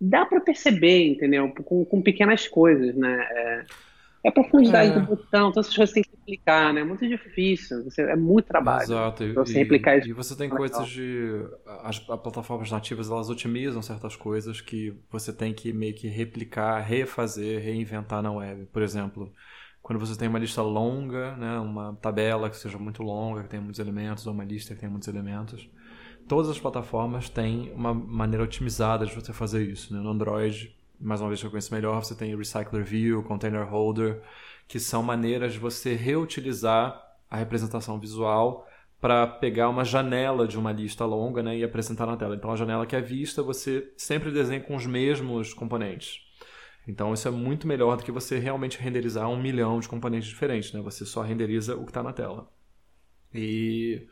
[0.00, 1.52] dá para perceber, entendeu?
[1.62, 3.28] Com, com pequenas coisas, né?
[3.32, 3.64] É,
[4.24, 5.00] é a profundidade é.
[5.00, 6.82] do botão, todas essas coisas tem que replicar, né?
[6.82, 8.84] É muito difícil, você, é muito trabalho.
[8.84, 10.08] Exato, e, você replicar isso.
[10.08, 11.44] E você tem coisas de.
[11.66, 16.78] As, as, plataformas nativas elas otimizam certas coisas que você tem que meio que replicar,
[16.80, 18.66] refazer, reinventar na web.
[18.66, 19.32] Por exemplo,
[19.82, 23.62] quando você tem uma lista longa, né, uma tabela que seja muito longa, que tenha
[23.62, 25.68] muitos elementos, ou uma lista que tenha muitos elementos,
[26.28, 29.92] todas as plataformas têm uma maneira otimizada de você fazer isso.
[29.92, 30.00] Né?
[30.00, 33.68] No Android mais uma vez que eu conheço melhor, você tem o Recycler View, Container
[33.68, 34.22] Holder,
[34.68, 38.66] que são maneiras de você reutilizar a representação visual
[39.00, 42.36] para pegar uma janela de uma lista longa né, e apresentar na tela.
[42.36, 46.20] Então, a janela que é vista, você sempre desenha com os mesmos componentes.
[46.86, 50.72] Então, isso é muito melhor do que você realmente renderizar um milhão de componentes diferentes.
[50.72, 50.80] Né?
[50.82, 52.48] Você só renderiza o que está na tela.
[53.34, 54.06] E,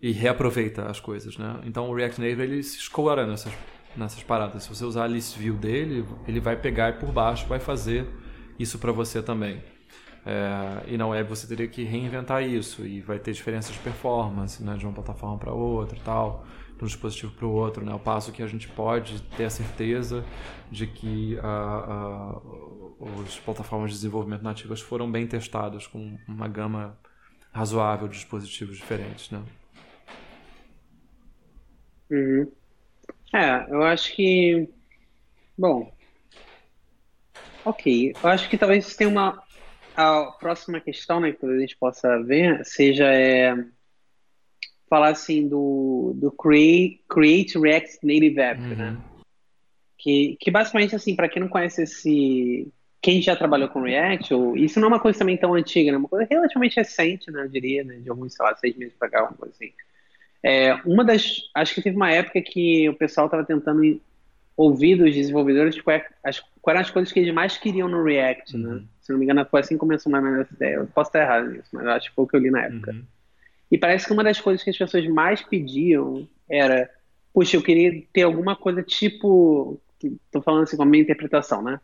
[0.00, 1.38] e reaproveita as coisas.
[1.38, 1.60] Né?
[1.64, 3.52] Então, o React Native ele se escoa nessas
[3.96, 4.62] nessas paradas.
[4.64, 8.06] Se você usar a list view dele, ele vai pegar e por baixo vai fazer
[8.58, 9.62] isso para você também.
[10.24, 14.60] É, e na web você teria que reinventar isso e vai ter diferenças de performance
[14.62, 16.44] né, de uma plataforma para outra tal,
[16.76, 17.84] de um dispositivo para o outro.
[17.84, 20.24] Né, ao passo que a gente pode ter a certeza
[20.70, 22.40] de que a, a,
[23.24, 26.98] as plataformas de desenvolvimento nativas foram bem testadas com uma gama
[27.52, 29.30] razoável de dispositivos diferentes.
[29.30, 29.42] Né?
[32.10, 32.52] Uhum.
[33.34, 34.68] É, eu acho que.
[35.56, 35.92] Bom.
[37.64, 38.14] Ok.
[38.22, 39.42] Eu acho que talvez tenha uma.
[39.96, 43.54] A próxima questão, né, que talvez a gente possa ver, seja é,
[44.88, 48.76] falar assim do, do Create, Create React Native App, uhum.
[48.76, 48.96] né?
[49.98, 52.72] Que, que basicamente, assim, para quem não conhece esse.
[53.00, 55.98] Quem já trabalhou com React, ou, isso não é uma coisa também tão antiga, né?
[55.98, 57.42] Uma coisa relativamente recente, né?
[57.42, 57.96] Eu diria, né?
[57.96, 59.72] De alguns, sei lá, seis meses para cá, alguma coisa assim.
[60.42, 61.50] É, uma das.
[61.54, 64.00] Acho que teve uma época que o pessoal estava tentando
[64.56, 68.02] ouvi dos desenvolvedores tipo, é, as, quais eram as coisas que eles mais queriam no
[68.02, 68.68] React, né?
[68.68, 68.86] Uhum.
[69.00, 70.74] Se não me engano, foi assim que começou mais ou menos essa ideia.
[70.76, 72.92] Eu posso estar errado nisso, mas acho que foi o que eu li na época.
[72.92, 73.04] Uhum.
[73.70, 76.88] E parece que uma das coisas que as pessoas mais pediam era,
[77.34, 79.80] puxa, eu queria ter alguma coisa tipo,
[80.30, 81.80] tô falando assim com a minha interpretação, né?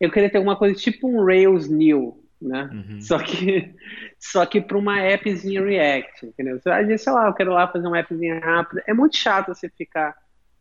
[0.00, 2.70] Eu queria ter alguma coisa tipo um Rails New, né?
[2.72, 3.00] Uhum.
[3.00, 3.74] Só que
[4.18, 6.60] só que para uma appzinha React, entendeu?
[6.66, 8.82] Às vezes, sei lá, eu quero lá fazer uma appzinha rápida.
[8.86, 10.14] É muito chato você ficar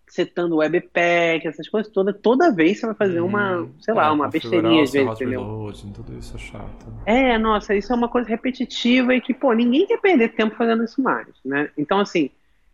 [0.07, 2.15] setando webpack, essas coisas todas.
[2.21, 5.73] Toda vez você vai fazer hum, uma, sei lá, é, uma besteirinha às vezes, entendeu?
[5.93, 6.85] Tudo isso é chato.
[7.05, 10.83] É, nossa, isso é uma coisa repetitiva e que, pô, ninguém quer perder tempo fazendo
[10.83, 11.69] isso mais, né?
[11.75, 12.29] Então, assim,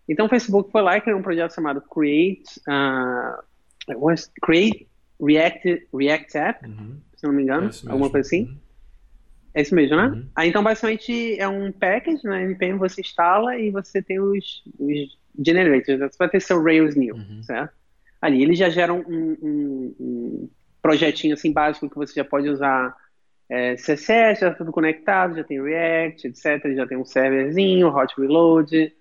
[0.07, 3.41] então o Facebook foi lá e criou um projeto chamado Create, uh,
[4.41, 4.85] Create
[5.21, 6.97] React, React App, uhum.
[7.15, 8.45] se não me engano, é alguma coisa assim.
[8.45, 8.57] Uhum.
[9.53, 10.07] É isso mesmo, né?
[10.07, 10.27] Uhum.
[10.35, 12.43] Ah, então, basicamente, é um package, né?
[12.43, 15.99] NPM você instala e você tem os, os generators.
[15.99, 17.41] Você vai ter seu Rails new, uhum.
[17.43, 17.73] certo?
[18.21, 20.49] Ali, ele já gera um, um, um,
[20.81, 22.95] projetinho assim básico que você já pode usar
[23.49, 26.75] é, CSS, já tá tudo conectado, já tem React, etc.
[26.75, 28.93] Já tem um serverzinho, hot reload,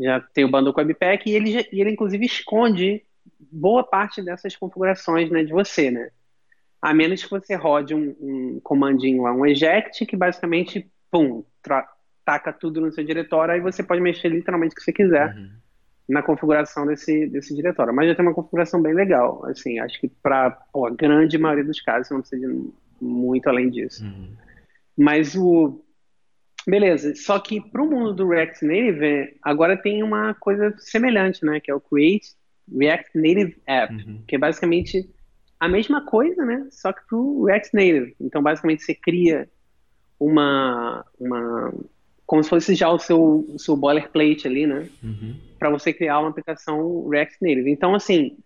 [0.00, 3.02] já tem o bundle com webpack e ele, e ele inclusive esconde
[3.50, 6.10] boa parte dessas configurações né, de você, né?
[6.84, 11.42] A menos que você rode um, um comandinho lá, um eject, que basicamente, pum,
[12.22, 15.48] taca tudo no seu diretório, aí você pode mexer literalmente o que você quiser uhum.
[16.06, 17.94] na configuração desse, desse diretório.
[17.94, 21.80] Mas já tem uma configuração bem legal, assim, acho que para a grande maioria dos
[21.80, 22.70] casos você não precisa de
[23.00, 24.04] muito além disso.
[24.04, 24.36] Uhum.
[24.94, 25.82] Mas o...
[26.66, 31.60] Beleza, só que para o mundo do React Native, agora tem uma coisa semelhante, né,
[31.60, 32.34] que é o Create
[32.70, 34.22] React Native App, uhum.
[34.28, 35.08] que é basicamente
[35.58, 36.66] a mesma coisa, né?
[36.70, 38.16] Só que para o React Native.
[38.20, 39.48] Então, basicamente, você cria
[40.18, 41.72] uma, uma
[42.26, 44.88] como se fosse já o seu, o seu boilerplate ali, né?
[45.02, 45.36] Uhum.
[45.58, 47.70] Para você criar uma aplicação React Native.
[47.70, 48.36] Então, assim,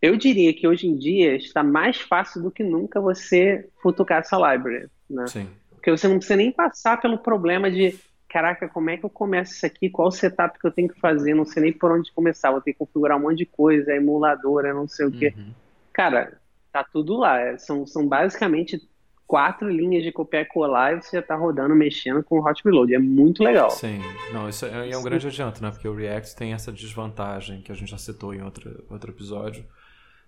[0.00, 4.36] eu diria que hoje em dia está mais fácil do que nunca você futucar essa
[4.36, 5.26] library, né?
[5.26, 5.48] Sim.
[5.70, 9.52] Porque você não precisa nem passar pelo problema de, caraca, como é que eu começo
[9.54, 9.90] isso aqui?
[9.90, 11.34] Qual o setup que eu tenho que fazer?
[11.34, 12.50] Não sei nem por onde começar.
[12.50, 15.34] Vou ter que configurar um monte de coisa, emuladora, não sei o quê.
[15.36, 15.52] Uhum.
[15.92, 16.40] Cara,
[16.72, 17.38] tá tudo lá.
[17.38, 18.80] É, são, são basicamente
[19.26, 22.60] quatro linhas de copiar e colar e você já tá rodando, mexendo com o Hot
[22.64, 22.92] Reload.
[22.92, 23.70] É muito legal.
[23.70, 24.00] Sim,
[24.32, 25.70] não, isso é, é um grande adianto, né?
[25.70, 29.64] Porque o React tem essa desvantagem que a gente já citou em outro, outro episódio.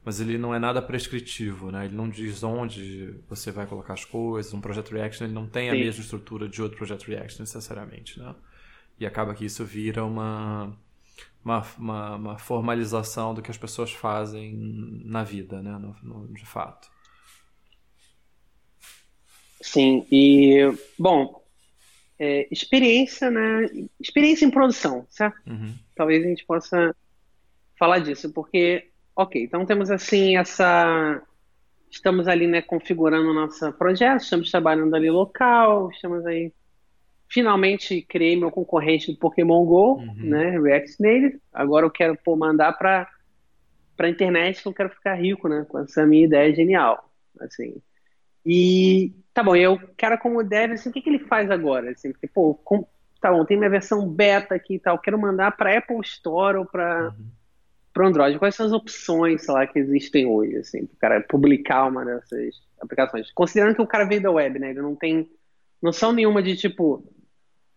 [0.05, 1.85] Mas ele não é nada prescritivo, né?
[1.85, 4.53] Ele não diz onde você vai colocar as coisas.
[4.55, 5.81] Um projeto React ele não tem a Sim.
[5.81, 8.35] mesma estrutura de outro projeto React necessariamente, né?
[9.01, 10.73] E acaba que isso vira uma
[11.45, 14.55] uma, uma, uma, formalização do que as pessoas fazem
[15.05, 15.73] na vida, né?
[15.79, 16.91] No, no, de fato.
[19.61, 20.61] Sim, e
[20.99, 21.43] bom,
[22.19, 23.69] é, experiência, né?
[24.01, 25.41] Experiência em produção, certo?
[25.47, 25.75] Uhum.
[25.95, 26.95] Talvez a gente possa
[27.79, 31.23] falar disso, porque, ok, então temos assim essa.
[31.91, 36.53] Estamos ali, né, configurando o nosso projeto, estamos trabalhando ali local, estamos aí
[37.33, 40.15] finalmente criei meu concorrente do Pokémon Go, uhum.
[40.19, 41.41] né, React Native.
[41.51, 43.09] Agora eu quero pô, mandar para
[43.97, 47.09] para internet que eu quero ficar rico, né, com essa minha ideia genial,
[47.41, 47.77] assim.
[48.45, 52.11] E tá bom, eu cara como dev, assim, o que, que ele faz agora, assim,
[52.11, 52.87] porque pô, com,
[53.21, 56.67] tá bom, tem minha versão beta aqui e tal, quero mandar para Apple Store ou
[56.67, 57.27] para uhum.
[57.95, 58.39] para Android.
[58.39, 62.05] Quais são as opções, sei lá, que existem hoje, assim, para o cara publicar uma
[62.05, 63.31] dessas aplicações?
[63.33, 65.31] Considerando que o cara veio da web, né, ele não tem
[65.83, 67.05] noção nenhuma de tipo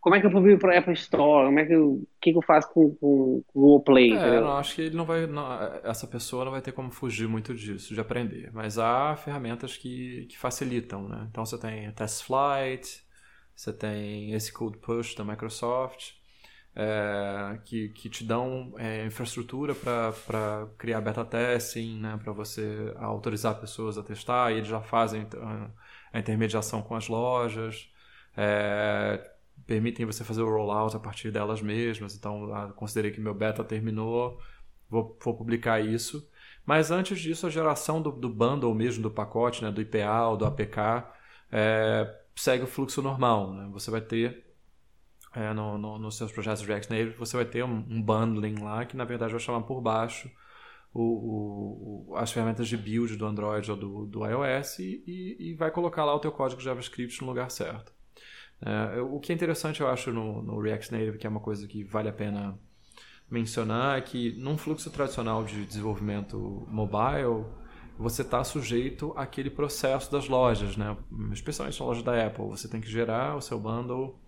[0.05, 1.47] como é que eu publico para Apple Store?
[1.47, 4.11] Como é que eu, que, que eu faço com, com, com o Google Play?
[4.11, 5.43] É, não, acho que ele não vai, não,
[5.83, 8.51] essa pessoa não vai ter como fugir muito disso, de aprender.
[8.53, 11.25] Mas há ferramentas que, que facilitam, né?
[11.31, 13.03] Então você tem TestFlight,
[13.55, 16.11] você tem esse Code Push da Microsoft,
[16.75, 22.19] é, que, que te dão é, infraestrutura para criar beta testing, né?
[22.23, 25.25] Para você autorizar pessoas a testar, e eles já fazem
[26.13, 27.89] a intermediação com as lojas.
[28.37, 29.31] É,
[29.65, 32.15] permitem você fazer o rollout a partir delas mesmas.
[32.15, 34.39] Então, ah, considerei que meu beta terminou,
[34.89, 36.29] vou, vou publicar isso.
[36.65, 40.37] Mas antes disso, a geração do, do bundle mesmo, do pacote, né, do IPA ou
[40.37, 41.05] do APK,
[41.51, 43.53] é, segue o fluxo normal.
[43.53, 43.69] Né?
[43.71, 44.45] Você vai ter,
[45.35, 48.85] é, no, no, nos seus projetos React Native, você vai ter um, um, bundling lá,
[48.85, 50.29] que na verdade vai chamar por baixo
[50.93, 55.69] o, o, as ferramentas de build do Android ou do, do iOS e, e, vai
[55.69, 57.93] colocar lá o teu código JavaScript no lugar certo.
[58.61, 61.67] É, o que é interessante, eu acho, no, no React Native, que é uma coisa
[61.67, 62.57] que vale a pena
[63.29, 67.45] mencionar, é que num fluxo tradicional de desenvolvimento mobile,
[67.97, 70.95] você está sujeito àquele processo das lojas, né?
[71.31, 72.45] especialmente na loja da Apple.
[72.49, 74.19] Você tem que gerar o seu bundle,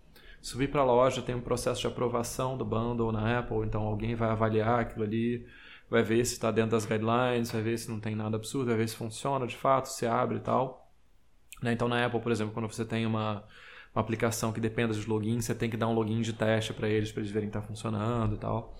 [0.41, 4.15] subir para a loja, tem um processo de aprovação do bundle na Apple, então alguém
[4.15, 5.45] vai avaliar aquilo ali,
[5.89, 8.77] vai ver se está dentro das guidelines, vai ver se não tem nada absurdo, vai
[8.77, 10.91] ver se funciona de fato, se abre e tal.
[11.61, 11.73] Né?
[11.73, 13.43] Então na Apple, por exemplo, quando você tem uma,
[13.93, 16.87] uma aplicação que dependa dos logins, você tem que dar um login de teste para
[16.87, 18.75] eles, para eles verem que está funcionando e tal.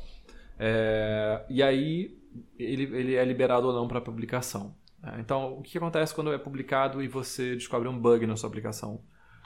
[0.60, 2.18] É, e aí
[2.58, 4.76] ele, ele é liberado ou não para publicação.
[5.02, 5.18] Né?
[5.20, 9.02] Então, o que acontece quando é publicado e você descobre um bug na sua aplicação?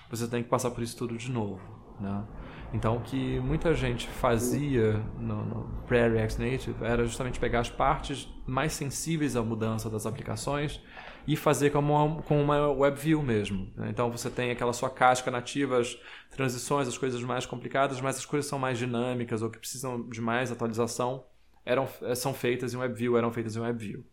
[0.09, 1.62] Você tem que passar por isso tudo de novo.
[1.99, 2.26] Né?
[2.74, 8.28] Então, o que muita gente fazia no, no pré-React Native era justamente pegar as partes
[8.47, 10.82] mais sensíveis à mudança das aplicações
[11.28, 13.72] e fazer como uma, com uma WebView mesmo.
[13.76, 13.89] Né?
[13.89, 15.97] Então, você tem aquela sua casca nativa, as
[16.32, 20.22] transições, as coisas mais complicadas, mas as coisas são mais dinâmicas ou que precisam de
[20.22, 21.26] mais atualização
[21.65, 24.03] eram, são feitas em WebView, eram feitas em WebView.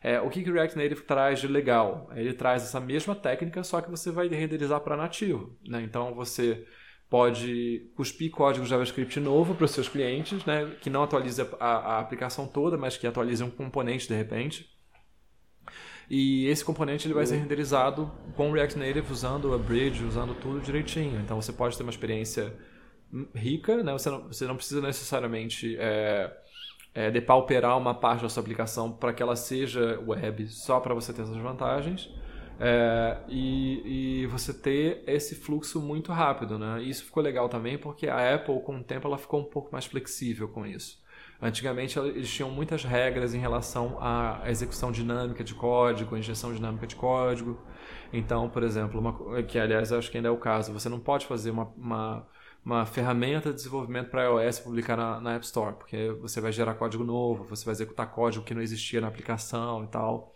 [0.00, 2.08] É, o que, que o React Native traz de legal?
[2.14, 5.58] Ele traz essa mesma técnica, só que você vai renderizar para nativo.
[5.66, 5.82] Né?
[5.82, 6.66] Então, você
[7.08, 12.00] pode cuspir código JavaScript novo para os seus clientes, né, que não atualize a, a,
[12.00, 14.68] aplicação toda, mas que atualize um componente de repente.
[16.08, 20.60] E esse componente ele vai ser renderizado com React Native usando a bridge, usando tudo
[20.60, 21.20] direitinho.
[21.20, 22.54] Então você pode ter uma experiência
[23.34, 23.92] rica, né?
[23.92, 26.32] Você não, você não precisa necessariamente é,
[26.94, 31.12] é, depauperar uma parte da sua aplicação para que ela seja web só para você
[31.12, 32.08] ter essas vantagens.
[32.58, 36.82] É, e, e, você ter esse fluxo muito rápido, né?
[36.82, 39.84] Isso ficou legal também porque a Apple, com o tempo, ela ficou um pouco mais
[39.84, 41.04] flexível com isso.
[41.40, 46.96] Antigamente eles tinham muitas regras em relação à execução dinâmica de código, injeção dinâmica de
[46.96, 47.60] código.
[48.12, 51.26] Então, por exemplo, uma, que aliás acho que ainda é o caso, você não pode
[51.26, 52.26] fazer uma, uma,
[52.64, 56.74] uma ferramenta de desenvolvimento para iOS publicar na, na App Store, porque você vai gerar
[56.74, 60.34] código novo, você vai executar código que não existia na aplicação e tal.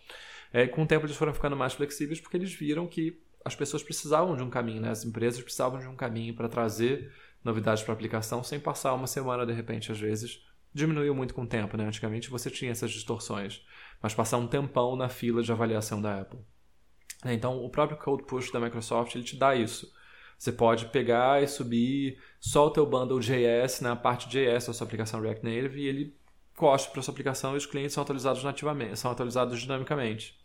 [0.53, 3.83] É, com o tempo eles foram ficando mais flexíveis porque eles viram que as pessoas
[3.83, 4.91] precisavam de um caminho, né?
[4.91, 9.07] as empresas precisavam de um caminho para trazer novidades para a aplicação sem passar uma
[9.07, 10.45] semana de repente, às vezes.
[10.73, 11.85] Diminuiu muito com o tempo, né?
[11.85, 13.67] Antigamente você tinha essas distorções,
[14.01, 16.39] mas passar um tempão na fila de avaliação da Apple.
[17.25, 19.93] É, então, o próprio Code Push da Microsoft ele te dá isso.
[20.39, 24.87] Você pode pegar e subir só o teu bundle JS na parte JS da sua
[24.87, 26.17] aplicação React Native e ele
[26.61, 30.39] cospe para sua aplicação e os clientes são atualizados nativamente, são atualizados dinamicamente.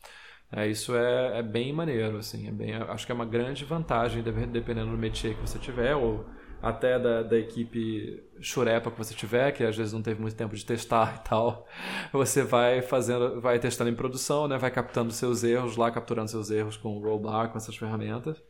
[0.50, 4.24] É, isso é, é, bem maneiro, assim, é bem, acho que é uma grande vantagem,
[4.24, 6.26] dependendo do métier que você tiver, ou
[6.62, 10.56] até da, da equipe churepa que você tiver, que às vezes não teve muito tempo
[10.56, 11.68] de testar e tal,
[12.14, 16.50] você vai fazendo, vai testando em produção, né, vai captando seus erros lá, capturando seus
[16.50, 18.42] erros com o rollbar, com essas ferramentas,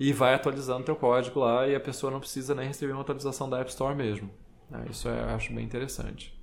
[0.00, 3.48] e vai atualizando teu código lá e a pessoa não precisa nem receber uma atualização
[3.48, 4.30] da App Store mesmo.
[4.72, 6.33] É, isso é, eu acho bem interessante.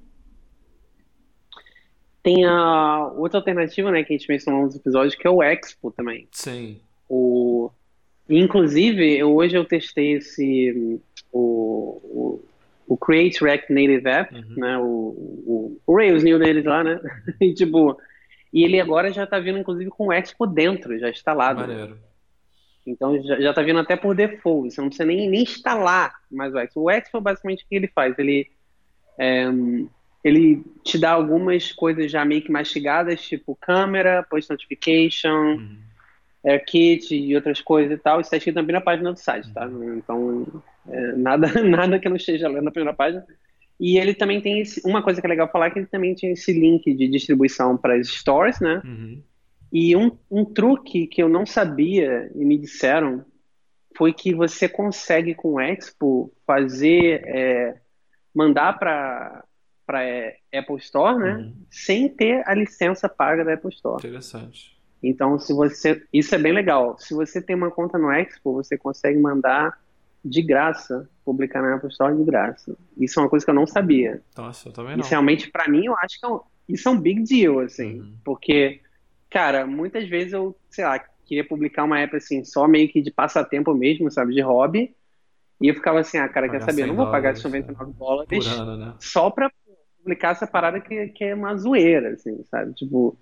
[2.24, 5.92] Tem a outra alternativa, né, que a gente mencionou nos episódios, que é o Expo
[5.92, 6.28] também.
[6.32, 6.80] Sim.
[7.10, 7.72] O...
[8.30, 11.02] Inclusive, eu, hoje eu testei esse
[11.32, 12.46] o, o,
[12.88, 14.56] o Create React Native App, uhum.
[14.56, 17.00] né, o, o, o, Rails New deles lá, né,
[17.42, 18.00] e tipo,
[18.54, 21.62] e ele agora já está vindo inclusive com o Expo dentro, já instalado.
[21.62, 21.98] Maneiro.
[22.86, 26.54] Então já, já tá vindo até por default, você não precisa nem, nem instalar mais
[26.54, 26.82] o Expo.
[26.82, 28.18] O Expo basicamente o que ele faz?
[28.18, 28.48] Ele
[29.18, 29.46] é,
[30.24, 35.78] ele te dá algumas coisas já meio que mastigadas, tipo câmera, post notification, uhum.
[36.44, 38.20] AirKit e outras coisas e tal.
[38.20, 39.66] Isso está escrito também na página do site, tá?
[39.68, 39.98] Uhum.
[39.98, 43.26] Então, é, nada, nada que eu não esteja lendo na primeira página.
[43.80, 46.34] E ele também tem esse, uma coisa que é legal falar que ele também tem
[46.34, 48.80] esse link de distribuição para as stores, né?
[48.86, 49.24] Uhum.
[49.74, 53.26] E um, um truque que eu não sabia e me disseram
[53.98, 57.76] foi que você consegue com o Expo fazer é,
[58.36, 59.44] mandar para
[59.92, 61.34] para é, Apple Store, né?
[61.36, 61.54] Uhum.
[61.70, 63.98] Sem ter a licença paga da Apple Store.
[63.98, 64.80] Interessante.
[65.04, 66.96] Então, se você, isso é bem legal.
[66.98, 69.78] Se você tem uma conta no Expo, você consegue mandar
[70.24, 72.78] de graça, publicar na Apple Store de graça.
[72.98, 74.22] Isso é uma coisa que eu não sabia.
[74.38, 75.02] Nossa, eu também não.
[75.02, 76.40] Isso realmente, para mim, eu acho que é um,
[76.70, 78.00] isso é um big deal, assim.
[78.00, 78.16] Uhum.
[78.24, 78.80] Porque,
[79.30, 83.12] cara, muitas vezes eu, sei lá, queria publicar uma app assim, só meio que de
[83.12, 84.96] passatempo mesmo, sabe, de hobby.
[85.62, 86.82] E eu ficava assim, ah, cara, quer saber?
[86.82, 88.94] Eu não vou pagar esses 99 dólares ano, né?
[89.00, 89.52] só pra
[90.04, 92.74] publicar essa parada que, que é uma zoeira, assim, sabe?
[92.74, 93.18] Tipo,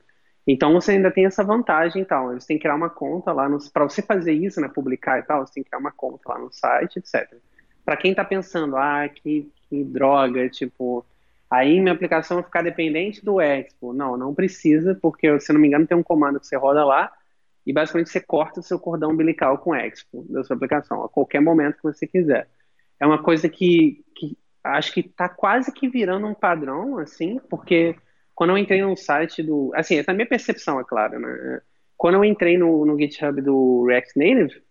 [0.47, 2.33] então você ainda tem essa vantagem e tal.
[2.33, 4.67] Você tem que criar uma conta lá para você fazer isso, né?
[4.67, 7.37] Publicar e tal, você tem que criar uma conta lá no site, etc.
[7.85, 11.05] Para quem tá pensando, ah, que, que droga, tipo,
[11.49, 13.93] aí minha aplicação vai ficar dependente do Expo.
[13.93, 17.11] Não, não precisa, porque se não me engano tem um comando que você roda lá
[17.65, 21.09] e basicamente você corta o seu cordão umbilical com o Expo da sua aplicação, a
[21.09, 22.47] qualquer momento que você quiser.
[22.99, 27.95] É uma coisa que, que acho que está quase que virando um padrão, assim, porque
[28.35, 29.71] quando eu entrei no site do.
[29.75, 31.61] Assim, essa é a minha percepção, é claro, né?
[31.97, 34.63] Quando eu entrei no, no GitHub do React Native,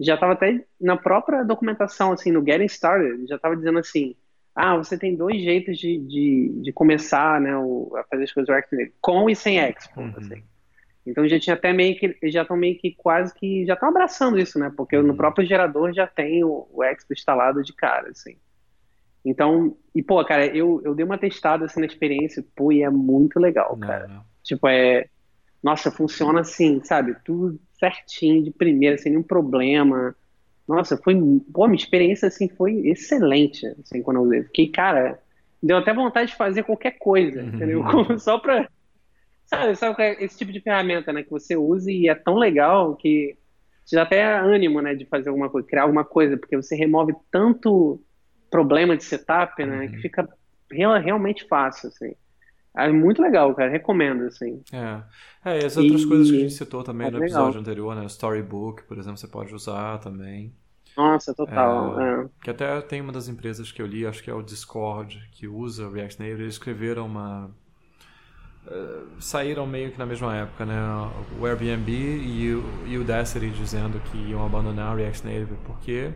[0.00, 4.16] já estava até na própria documentação, assim, no Getting Started, já estava dizendo assim:
[4.54, 8.48] ah, você tem dois jeitos de, de, de começar né, o, a fazer as coisas
[8.48, 10.00] React Native, com e sem Expo.
[10.00, 10.14] Uhum.
[10.16, 10.42] Assim.
[11.06, 14.38] Então já tinha até meio que, já estão meio que quase que, já estão abraçando
[14.38, 14.72] isso, né?
[14.76, 15.04] Porque uhum.
[15.04, 18.36] no próprio gerador já tem o, o Expo instalado de cara, assim.
[19.24, 22.90] Então, e pô, cara, eu, eu dei uma testada assim na experiência, pô, e é
[22.90, 24.08] muito legal, cara.
[24.08, 24.24] Não.
[24.42, 25.06] Tipo, é,
[25.62, 27.14] nossa, funciona assim, sabe?
[27.24, 30.14] Tudo certinho, de primeira, sem nenhum problema.
[30.66, 31.14] Nossa, foi,
[31.52, 34.42] pô, minha experiência assim foi excelente, assim, quando eu usei.
[34.44, 35.20] Fiquei, cara,
[35.62, 37.48] deu até vontade de fazer qualquer coisa, uhum.
[37.48, 37.84] entendeu?
[38.18, 38.68] Só pra,
[39.46, 43.36] sabe, sabe, esse tipo de ferramenta, né, que você usa e é tão legal que
[43.84, 47.14] te dá até ânimo, né, de fazer alguma coisa, criar alguma coisa, porque você remove
[47.30, 48.00] tanto
[48.52, 50.02] problema de setup, né, que uhum.
[50.02, 50.28] fica
[50.70, 52.14] real, realmente fácil, assim.
[52.74, 53.70] É muito legal, cara.
[53.70, 54.62] Recomendo, assim.
[54.72, 55.02] É.
[55.44, 56.06] É, e as outras e...
[56.06, 57.60] coisas que a gente citou também é no episódio legal.
[57.60, 58.02] anterior, né?
[58.02, 60.54] O Storybook, por exemplo, você pode usar também.
[60.96, 62.00] Nossa, total.
[62.00, 62.28] É, é.
[62.42, 65.46] Que até tem uma das empresas que eu li, acho que é o Discord, que
[65.46, 67.50] usa o React Native, eles escreveram uma.
[68.66, 70.78] Uh, saíram meio que na mesma época, né?
[71.40, 76.12] O Airbnb e o, e o Udacity dizendo que iam abandonar o React Native porque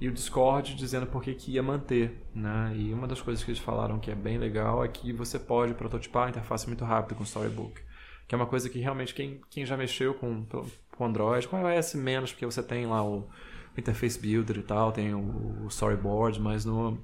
[0.00, 2.72] e o Discord dizendo por que ia manter, né?
[2.76, 5.74] E uma das coisas que eles falaram que é bem legal é que você pode
[5.74, 7.80] prototipar a interface muito rápido com o Storybook,
[8.28, 10.44] que é uma coisa que realmente quem, quem já mexeu com,
[10.90, 13.28] com Android, com iOS menos, porque você tem lá o, o
[13.78, 16.98] Interface Builder e tal, tem o, o Storyboard, mas no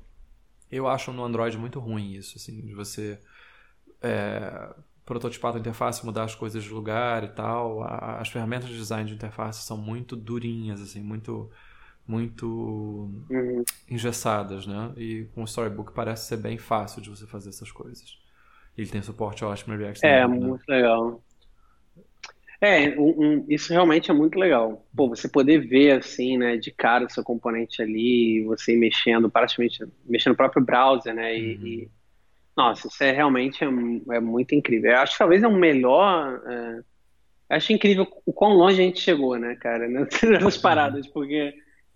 [0.70, 3.20] eu acho no Android muito ruim isso, assim, de você
[4.00, 4.74] é,
[5.04, 7.82] prototipar a interface, mudar as coisas de lugar e tal.
[7.84, 11.50] as ferramentas de design de interface são muito durinhas, assim, muito
[12.06, 12.46] muito
[13.30, 13.64] uhum.
[13.88, 14.92] engessadas, né?
[14.96, 18.18] E com o Storybook parece ser bem fácil de você fazer essas coisas.
[18.76, 20.04] Ele tem suporte ótimo no React.
[20.04, 20.26] É, né?
[20.26, 21.22] muito legal.
[22.60, 24.86] É, um, um, isso realmente é muito legal.
[24.94, 29.84] Pô, você poder ver assim, né, de cara o seu componente ali, você mexendo, praticamente
[30.04, 31.36] mexendo no próprio browser, né?
[31.36, 31.66] E, uhum.
[31.66, 31.90] e
[32.56, 34.92] nossa, isso é realmente é, é, muito incrível.
[34.92, 36.40] Eu acho que talvez é um melhor.
[36.46, 41.52] É, acho incrível o quão longe a gente chegou, né, cara, nessas paradas, porque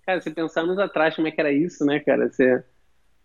[0.07, 2.31] Cara, você pensar anos atrás como é que era isso, né, cara?
[2.31, 2.65] Você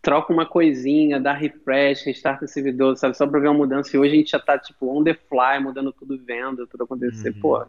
[0.02, 3.16] troca uma coisinha, dá refresh, restarta o servidor, sabe?
[3.16, 3.96] Só pra ver uma mudança.
[3.96, 7.30] E hoje a gente já tá, tipo, on the fly, mudando tudo, vendo tudo acontecer.
[7.36, 7.40] Uhum.
[7.40, 7.66] Pô,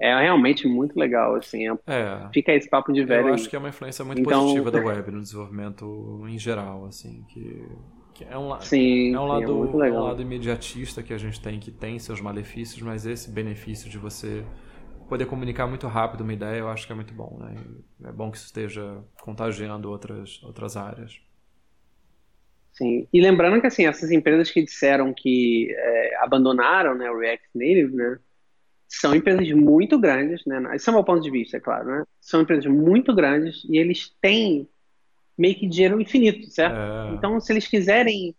[0.00, 1.68] é realmente muito legal, assim.
[1.68, 3.28] É, é, fica esse papo de velho.
[3.28, 4.42] Eu acho que é uma influência muito então...
[4.42, 7.68] positiva da web no desenvolvimento em geral, assim, que,
[8.14, 11.40] que é um, sim, é um sim, lado, é um lado imediatista que a gente
[11.40, 14.44] tem, que tem seus malefícios, mas esse benefício de você
[15.12, 17.54] poder comunicar muito rápido uma ideia, eu acho que é muito bom, né?
[18.02, 21.20] É bom que isso esteja contagiando outras, outras áreas.
[22.72, 27.46] Sim, e lembrando que assim, essas empresas que disseram que é, abandonaram né, o React
[27.54, 28.18] Native, né,
[28.88, 30.74] são empresas muito grandes, né?
[30.74, 32.04] Esse é o meu ponto de vista, é claro, né?
[32.18, 34.66] São empresas muito grandes e eles têm
[35.36, 36.74] meio que dinheiro infinito, certo?
[36.74, 37.14] É...
[37.14, 38.34] Então, se eles quiserem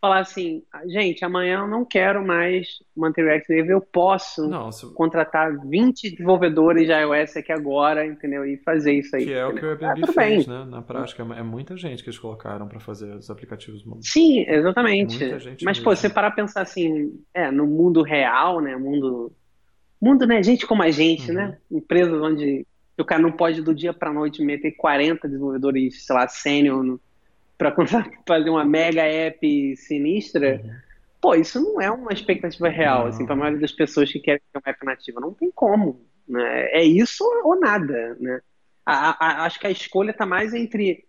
[0.00, 4.70] falar assim, gente, amanhã eu não quero mais manter o React Native, eu posso não,
[4.70, 4.86] se...
[4.94, 8.44] contratar 20 desenvolvedores de iOS aqui agora, entendeu?
[8.44, 9.24] E fazer isso aí.
[9.24, 9.56] Que é entendeu?
[9.56, 10.56] o que o Airbnb ah, fez, bem.
[10.56, 10.64] né?
[10.66, 14.10] Na prática, é muita gente que eles colocaram para fazer os aplicativos móveis.
[14.10, 15.18] Sim, exatamente.
[15.62, 18.76] Mas, pô, você parar pensar assim, é, no mundo real, né?
[18.76, 19.32] Mundo,
[20.00, 20.42] mundo, né?
[20.42, 21.42] Gente como a gente, né?
[21.42, 21.48] uhum.
[21.48, 21.58] né?
[21.72, 26.28] Empresas onde o cara não pode do dia pra noite meter 40 desenvolvedores, sei lá,
[26.28, 26.98] sênior
[27.58, 27.74] para
[28.26, 30.70] fazer uma mega app sinistra, uhum.
[31.20, 33.06] pô, isso não é uma expectativa real, não.
[33.08, 35.20] assim, para a maioria das pessoas que querem ter uma app nativa.
[35.20, 36.06] Não tem como.
[36.26, 36.68] Né?
[36.72, 38.40] É isso ou nada, né?
[38.86, 41.04] A, a, acho que a escolha está mais entre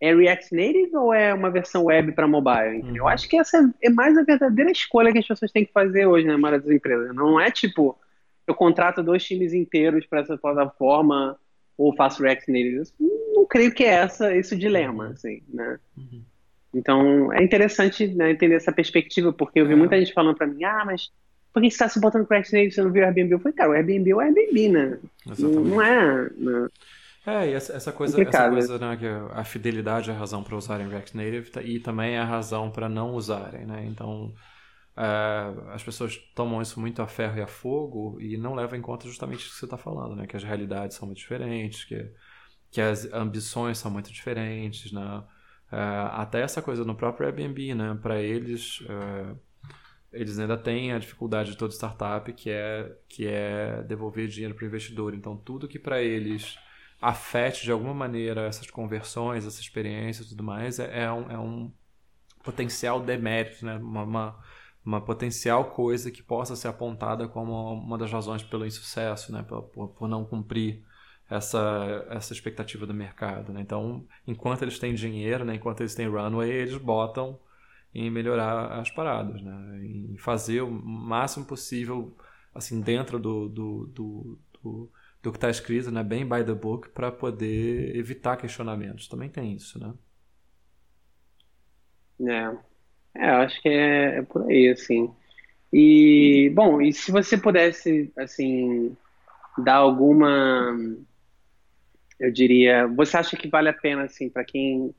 [0.00, 2.82] é React Native ou é uma versão web para mobile?
[2.82, 2.96] Uhum.
[2.96, 6.06] Eu acho que essa é mais a verdadeira escolha que as pessoas têm que fazer
[6.06, 7.14] hoje na maioria das empresas.
[7.14, 7.98] Não é tipo,
[8.46, 11.38] eu contrato dois times inteiros para essa plataforma
[11.76, 12.82] ou faço React Native.
[13.34, 15.10] Não creio que é essa, esse o dilema, uhum.
[15.10, 15.78] assim, né?
[15.96, 16.22] Uhum.
[16.74, 19.76] Então, é interessante né, entender essa perspectiva, porque eu vi é.
[19.76, 21.10] muita gente falando para mim, ah, mas
[21.52, 21.88] por que você está
[22.24, 23.32] com React Native você não viu o Airbnb?
[23.32, 24.98] Eu falei, cara, o Airbnb é o Airbnb, né?
[25.30, 25.68] Exatamente.
[25.68, 26.30] Não, é...
[26.36, 26.68] Né?
[27.26, 30.56] É, e essa, essa coisa, essa coisa né, que a fidelidade é a razão para
[30.56, 33.86] usarem React Native e também é a razão para não usarem, né?
[33.88, 34.30] Então,
[34.96, 38.82] Uh, as pessoas tomam isso muito a ferro e a fogo e não levam em
[38.82, 40.26] conta justamente o que você está falando, né?
[40.26, 42.12] Que as realidades são muito diferentes, que,
[42.70, 45.24] que as ambições são muito diferentes, né?
[45.72, 47.98] Uh, até essa coisa no próprio Airbnb, né?
[48.00, 49.36] Para eles, uh,
[50.12, 54.64] eles ainda têm a dificuldade de toda startup, que é, que é devolver dinheiro para
[54.64, 55.12] o investidor.
[55.12, 56.56] Então, tudo que para eles
[57.02, 61.38] afete de alguma maneira essas conversões, essa experiência e tudo mais, é, é, um, é
[61.38, 61.72] um
[62.44, 63.76] potencial demérito, né?
[63.76, 64.44] uma, uma
[64.84, 69.42] uma potencial coisa que possa ser apontada como uma das razões pelo insucesso, né?
[69.42, 70.84] por, por, não cumprir
[71.28, 73.52] essa, essa expectativa do mercado.
[73.52, 73.62] Né?
[73.62, 77.40] Então, enquanto eles têm dinheiro, né, enquanto eles têm runway, eles botam
[77.94, 79.80] em melhorar as paradas, né?
[79.86, 82.14] em fazer o máximo possível
[82.54, 86.02] assim dentro do, do, do, do, do que está escrito, né?
[86.02, 89.08] bem by the book, para poder evitar questionamentos.
[89.08, 89.94] Também tem isso, né?
[92.20, 92.73] É,
[93.16, 95.10] é acho que é, é por aí, assim.
[95.72, 98.96] E, bom, e se você pudesse, assim,
[99.58, 100.76] dar alguma,
[102.20, 104.94] eu diria, você acha que vale a pena, assim, para quem,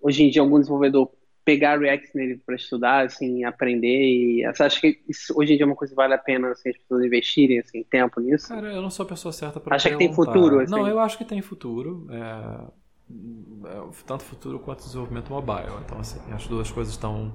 [0.00, 1.10] hoje em dia, algum desenvolvedor
[1.46, 5.64] pegar React nele para estudar, assim, aprender e você acha que isso, hoje em dia
[5.64, 8.48] é uma coisa que vale a pena assim, as pessoas investirem assim, tempo nisso?
[8.48, 10.58] Cara, eu não sou a pessoa certa para Acha que tem futuro?
[10.58, 10.72] Assim?
[10.72, 12.08] Não, eu acho que tem futuro.
[12.10, 12.85] É...
[14.06, 15.80] tanto futuro quanto desenvolvimento mobile.
[15.84, 17.32] Então, assim, as duas coisas estão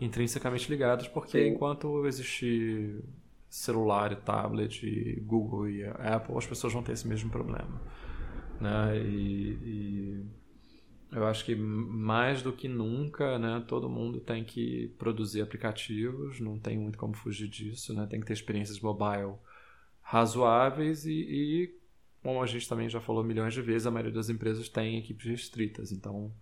[0.00, 1.54] intrinsecamente ligadas porque Sim.
[1.54, 3.02] enquanto existir
[3.48, 7.80] celular e tablet e Google e Apple, as pessoas vão ter esse mesmo problema.
[8.60, 8.98] Né?
[8.98, 9.58] e...
[9.62, 10.26] e
[11.12, 16.58] eu acho que mais do que nunca, né, todo mundo tem que produzir aplicativos, não
[16.58, 18.06] tem muito como fugir disso, né?
[18.06, 19.34] Tem que ter experiências mobile
[20.02, 21.80] razoáveis e, e,
[22.26, 25.24] como a gente também já falou milhões de vezes, a maioria das empresas tem equipes
[25.26, 25.92] restritas.
[25.92, 26.34] Então,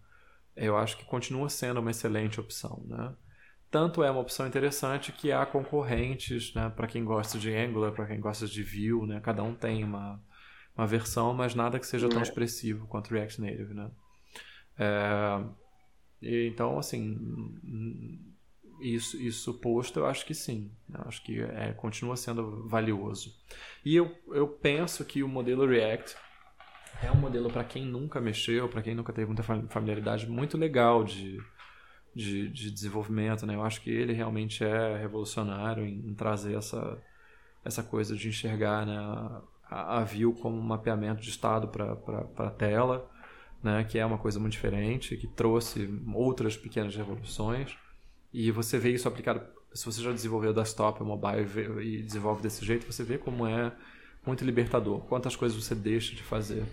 [0.57, 3.14] eu acho que continua sendo uma excelente opção, né?
[3.70, 8.07] Tanto é uma opção interessante que há concorrentes, né, para quem gosta de Angular, para
[8.07, 9.20] quem gosta de Vue, né?
[9.20, 10.18] Cada um tem uma,
[10.74, 12.22] uma versão, mas nada que seja tão é.
[12.22, 13.91] expressivo quanto React Native, né?
[14.78, 15.45] É,
[16.47, 17.14] então, assim,
[18.85, 20.70] isso, isso posto, eu acho que sim.
[20.93, 23.35] Eu acho que é, continua sendo valioso.
[23.85, 26.16] E eu, eu penso que o modelo React
[27.03, 31.03] é um modelo para quem nunca mexeu, para quem nunca teve muita familiaridade, muito legal
[31.05, 31.41] de,
[32.14, 33.47] de, de, desenvolvimento.
[33.47, 33.55] Né?
[33.55, 37.03] Eu acho que ele realmente é revolucionário em, em trazer essa,
[37.64, 38.97] essa coisa de enxergar né,
[39.68, 41.97] a, a view como um mapeamento de estado para
[42.39, 43.11] a tela
[43.64, 47.74] né, que é uma coisa muito diferente, que trouxe outras pequenas revoluções.
[48.35, 51.47] E você vê isso aplicado, se você já desenvolveu desktop mobile
[51.80, 53.70] e desenvolve desse jeito, você vê como é
[54.26, 56.64] muito libertador, quantas coisas você deixa de fazer.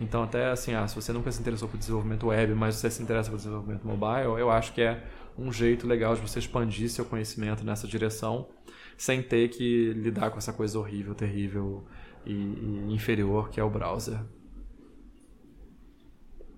[0.00, 3.02] Então, até assim, ah, se você nunca se interessou por desenvolvimento web, mas você se
[3.02, 5.04] interessa por desenvolvimento mobile, eu acho que é
[5.36, 8.48] um jeito legal de você expandir seu conhecimento nessa direção,
[8.96, 11.84] sem ter que lidar com essa coisa horrível, terrível
[12.24, 14.18] e, e inferior que é o browser.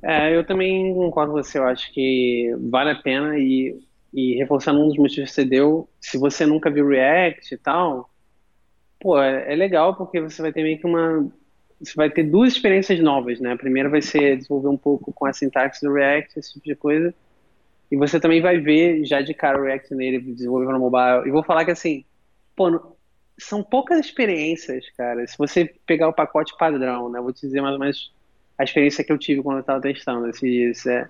[0.00, 1.58] É, eu também concordo com você.
[1.58, 3.82] Eu acho que vale a pena e,
[4.14, 8.08] e reforçando um dos motivos que você deu, se você nunca viu React e tal,
[9.00, 11.28] pô, é, é legal porque você vai ter meio que uma
[11.80, 13.52] você vai ter duas experiências novas, né?
[13.52, 16.76] A primeira vai ser desenvolver um pouco com a sintaxe do React, esse tipo de
[16.76, 17.12] coisa.
[17.90, 21.28] E você também vai ver já de cara o React Native desenvolver no mobile.
[21.28, 22.04] E vou falar que assim,
[22.56, 22.96] pô,
[23.36, 25.26] são poucas experiências, cara.
[25.26, 27.20] Se você pegar o pacote padrão, né?
[27.20, 28.14] Vou te dizer mais ou menos
[28.56, 30.86] a experiência que eu tive quando eu estava testando esses dias.
[30.86, 31.08] É,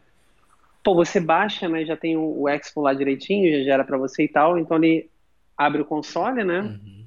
[0.85, 4.25] pô, você baixa, né, já tem o, o Expo lá direitinho, já gera para você
[4.25, 5.11] e tal, então ele
[5.57, 7.07] abre o console, né, uhum.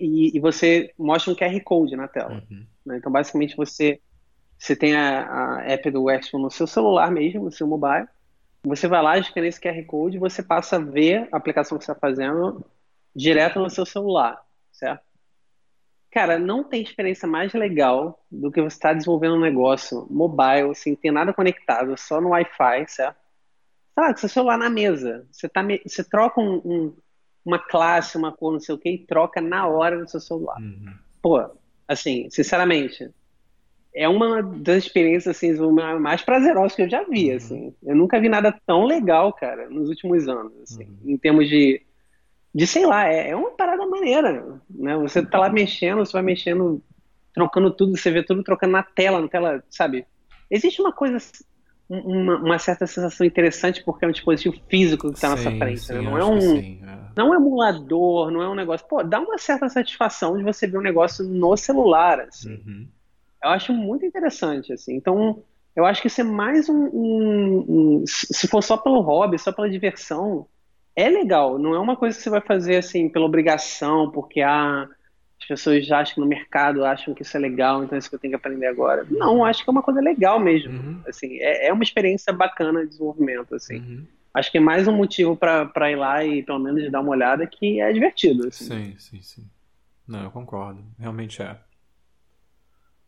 [0.00, 2.42] e, e, você mostra um QR Code na tela.
[2.50, 2.66] Uhum.
[2.86, 4.00] Né, então, basicamente, você,
[4.58, 8.08] você tem a, a app do Expo no seu celular mesmo, no seu mobile,
[8.64, 11.84] você vai lá, escaneia esse QR Code e você passa a ver a aplicação que
[11.84, 12.64] você está fazendo
[13.14, 15.07] direto no seu celular, certo?
[16.10, 20.74] Cara, não tem experiência mais legal do que você estar tá desenvolvendo um negócio mobile,
[20.74, 23.18] sem ter nada conectado, só no Wi-Fi, certo?
[23.94, 25.26] Tá, com seu celular na mesa.
[25.30, 26.96] Você, tá, você troca um, um,
[27.44, 30.58] uma classe, uma cor, não sei o que, e troca na hora no seu celular.
[30.58, 30.94] Uhum.
[31.20, 31.50] Pô,
[31.86, 33.10] assim, sinceramente,
[33.94, 35.52] é uma das experiências assim,
[36.00, 37.30] mais prazerosas que eu já vi.
[37.30, 37.36] Uhum.
[37.36, 37.74] Assim.
[37.82, 41.12] Eu nunca vi nada tão legal, cara, nos últimos anos, assim, uhum.
[41.12, 41.82] em termos de
[42.54, 44.96] de sei lá, é, é uma parada maneira, né?
[44.98, 46.82] Você tá lá mexendo, você vai mexendo,
[47.34, 50.06] trocando tudo, você vê tudo trocando na tela, na tela, sabe?
[50.50, 51.18] Existe uma coisa,
[51.88, 55.80] uma, uma certa sensação interessante porque é um dispositivo físico que está na sua frente,
[55.80, 56.00] sim, né?
[56.00, 56.98] não é um, sim, é.
[57.16, 60.66] não é um emulador, não é um negócio, pô, dá uma certa satisfação de você
[60.66, 62.54] ver um negócio no celular, assim.
[62.54, 62.88] Uhum.
[63.42, 64.96] Eu acho muito interessante, assim.
[64.96, 65.44] Então,
[65.76, 69.52] eu acho que isso é mais um, um, um se for só pelo hobby, só
[69.52, 70.46] pela diversão,
[70.98, 74.88] é legal, não é uma coisa que você vai fazer assim pela obrigação, porque ah,
[75.40, 78.08] as pessoas já acham que no mercado acham que isso é legal, então é isso
[78.08, 79.06] que eu tenho que aprender agora.
[79.08, 80.72] Não, acho que é uma coisa legal mesmo.
[80.72, 81.00] Uhum.
[81.06, 83.78] Assim, é, é, uma experiência bacana de desenvolvimento, assim.
[83.78, 84.06] Uhum.
[84.34, 87.46] Acho que é mais um motivo para ir lá e pelo menos dar uma olhada
[87.46, 88.48] que é divertido.
[88.48, 88.64] Assim.
[88.64, 89.50] Sim, sim, sim.
[90.06, 90.84] Não, eu concordo.
[90.98, 91.56] Realmente é.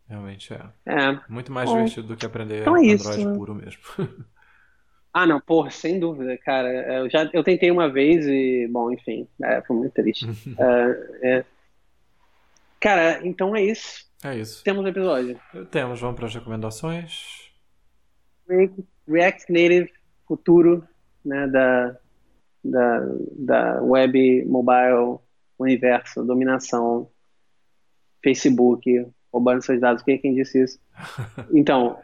[0.07, 0.61] Realmente é.
[0.85, 1.19] É.
[1.27, 3.33] Muito mais Bom, divertido do que aprender então é Android isso.
[3.33, 3.81] puro mesmo.
[5.13, 6.69] Ah, não, porra, sem dúvida, cara.
[6.69, 10.25] É, eu já eu tentei uma vez e, bom, enfim, é, foi muito triste.
[10.57, 11.45] é, é.
[12.79, 14.09] Cara, então é isso.
[14.23, 14.63] É isso.
[14.63, 15.39] Temos um episódio.
[15.69, 17.51] Temos, vamos para as recomendações.
[19.07, 19.91] React Native
[20.27, 20.87] futuro
[21.25, 21.97] né, da,
[22.63, 22.99] da,
[23.37, 25.19] da web, mobile,
[25.59, 27.09] universo, dominação,
[28.23, 30.03] Facebook, roubando seus dados.
[30.03, 30.79] Quem, quem disse isso?
[31.53, 31.99] Então,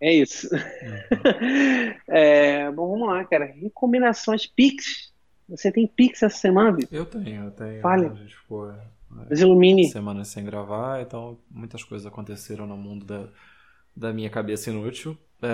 [0.00, 0.48] é isso.
[0.54, 1.94] Uhum.
[2.08, 3.46] é, bom, vamos lá, cara.
[3.46, 5.12] Recomendações Pix.
[5.48, 6.96] Você tem Pix essa semana, Vitor?
[6.96, 7.80] Eu tenho, eu tenho.
[7.80, 8.06] Fale.
[8.06, 8.74] A gente ficou
[9.08, 9.88] Mas ilumine.
[9.88, 13.28] semana sem gravar, então muitas coisas aconteceram no mundo da,
[13.94, 15.16] da minha cabeça inútil.
[15.42, 15.48] É,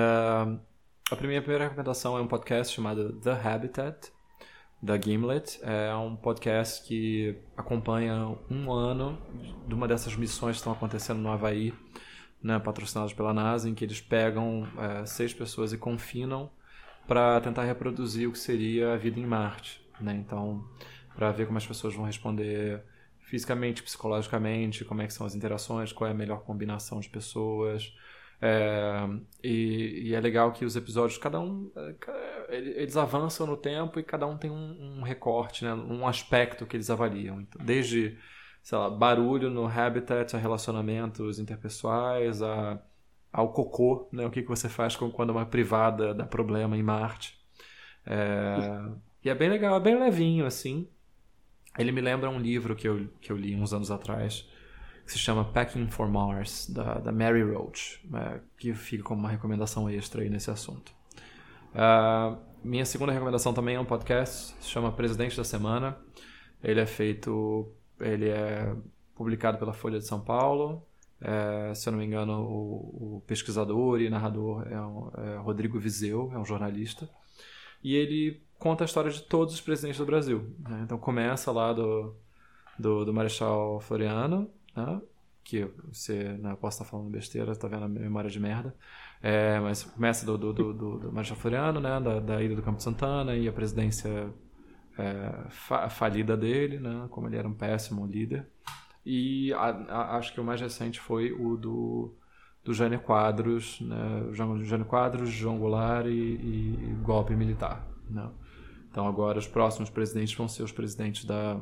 [1.12, 4.10] a minha primeira recomendação é um podcast chamado The Habitat,
[4.82, 5.60] da Gimlet.
[5.62, 9.18] É um podcast que acompanha um ano
[9.68, 11.74] de uma dessas missões que estão acontecendo no Havaí,
[12.42, 16.50] né, patrocinadas pela NASA, em que eles pegam é, seis pessoas e confinam
[17.06, 19.84] para tentar reproduzir o que seria a vida em Marte.
[20.00, 20.14] Né?
[20.14, 20.64] Então,
[21.14, 22.82] para ver como as pessoas vão responder
[23.20, 27.94] fisicamente, psicologicamente, como é que são as interações, qual é a melhor combinação de pessoas,
[28.44, 29.08] é,
[29.42, 34.02] e, e, é legal que os episódios, cada um, é, eles avançam no tempo e
[34.02, 37.40] cada um tem um, um recorte, né, um aspecto que eles avaliam.
[37.40, 38.18] Então, desde,
[38.62, 42.80] sei lá, barulho no habitat, a relacionamentos interpessoais, a,
[43.32, 47.38] ao cocô, né, o que, que você faz quando uma privada dá problema em Marte.
[48.06, 48.82] É,
[49.24, 50.88] e é bem legal, é bem levinho, assim.
[51.78, 54.48] Ele me lembra um livro que eu, que eu li uns anos atrás,
[55.04, 59.30] que se chama Packing for Mars, da, da Mary Roach, é, que fica como uma
[59.30, 60.92] recomendação extra aí nesse assunto.
[61.72, 65.96] Uh, minha segunda recomendação também é um podcast, se chama Presidente da Semana.
[66.62, 68.74] Ele é feito, ele é
[69.14, 70.86] publicado pela Folha de São Paulo.
[71.20, 75.78] É, se eu não me engano, o, o pesquisador e narrador é, um, é Rodrigo
[75.78, 77.08] Vizeu, é um jornalista.
[77.82, 80.54] E ele conta a história de todos os presidentes do Brasil.
[80.58, 80.82] Né?
[80.84, 82.14] Então começa lá do,
[82.78, 85.00] do, do Marechal Floriano, né?
[85.44, 88.74] que você né, posso estar falando besteira, tá vendo a memória de merda.
[89.20, 92.82] É, mas começa do, do, do, do Marechal Floriano, né, da, da ida do Campo
[92.82, 94.32] Santana e a presidência
[94.98, 98.46] é, fa falida dele, né, como ele era um péssimo líder.
[99.04, 102.14] E a, a, acho que o mais recente foi o do,
[102.64, 107.86] do Jânio Quadros, né, Jânio Quadros, João Goulart e, e, golpe militar.
[108.08, 108.28] Né.
[108.90, 111.60] Então agora os próximos presidentes vão ser os presidentes da,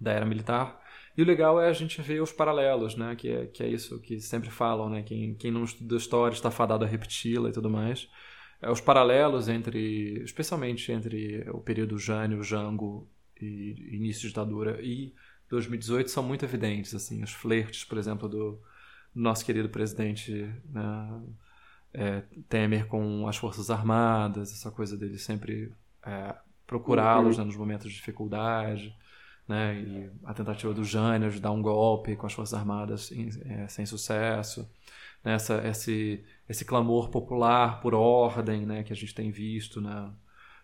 [0.00, 0.80] da era militar
[1.16, 3.16] e o legal é a gente ver os paralelos, né?
[3.16, 5.02] Que é, que é isso que sempre falam, né?
[5.02, 8.08] Quem, quem não estuda história está fadado a repeti-la e tudo mais.
[8.60, 13.08] É, os paralelos entre, especialmente entre o período Jânio, Jango
[13.40, 15.14] e início de ditadura e
[15.48, 17.22] 2018 são muito evidentes, assim.
[17.22, 18.60] Os flertes, por exemplo, do
[19.14, 21.22] nosso querido presidente né?
[21.92, 25.72] é, Temer com as Forças Armadas, essa coisa dele sempre
[26.04, 26.34] é,
[26.66, 27.42] procurá-los uhum.
[27.42, 28.94] né, nos momentos de dificuldade
[29.46, 29.78] né?
[29.80, 33.68] E a tentativa do Jânio de dar um golpe com as Forças Armadas em, é,
[33.68, 34.68] sem sucesso.
[35.26, 35.34] Né?
[35.34, 38.84] Essa, esse, esse clamor popular por ordem né?
[38.84, 40.12] que a gente tem visto né?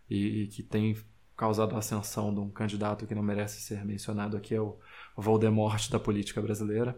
[0.08, 0.96] e, e que tem
[1.36, 4.78] causado a ascensão de um candidato que não merece ser mencionado aqui, é o
[5.16, 6.96] Voldemort da política brasileira.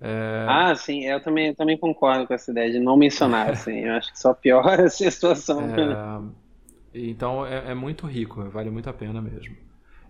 [0.00, 0.46] É...
[0.48, 3.94] Ah, sim, eu também, eu também concordo com essa ideia de não mencionar, assim, eu
[3.94, 5.60] acho que só piora essa situação.
[5.62, 6.42] É...
[6.94, 9.56] Então é, é muito rico, vale muito a pena mesmo.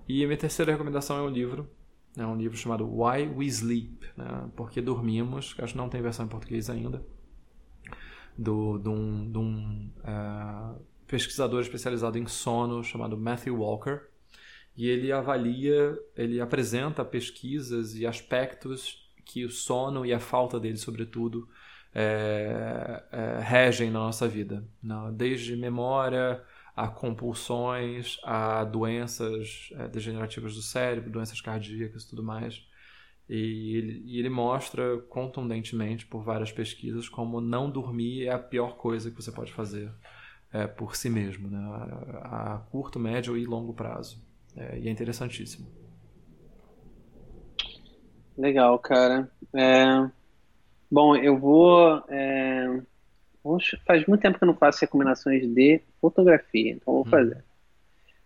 [0.07, 1.71] E a minha terceira recomendação é um livro.
[2.17, 4.51] É um livro chamado Why We Sleep, né?
[4.55, 7.03] Porque Dormimos, acho que não tem versão em português ainda,
[8.37, 14.01] do, de um, de um uh, pesquisador especializado em sono chamado Matthew Walker.
[14.77, 20.77] E ele avalia, ele apresenta pesquisas e aspectos que o sono e a falta dele,
[20.77, 21.49] sobretudo,
[21.95, 24.65] é, é, regem na nossa vida.
[24.83, 24.95] Né?
[25.15, 26.43] Desde memória,
[26.75, 32.67] a compulsões, a doenças é, degenerativas do cérebro, doenças cardíacas e tudo mais.
[33.29, 38.77] E ele, e ele, mostra contundentemente, por várias pesquisas, como não dormir é a pior
[38.77, 39.91] coisa que você pode fazer
[40.53, 41.59] é, por si mesmo, né?
[42.23, 44.23] a, a, curto, médio e longo prazo.
[44.57, 45.67] É, e é interessantíssimo.
[48.37, 49.31] Legal, cara.
[49.55, 50.11] É,
[50.91, 52.03] bom, eu vou
[53.45, 57.11] é, Faz muito tempo que eu não faço recomendações de fotografia, então vou hum.
[57.11, 57.45] fazer.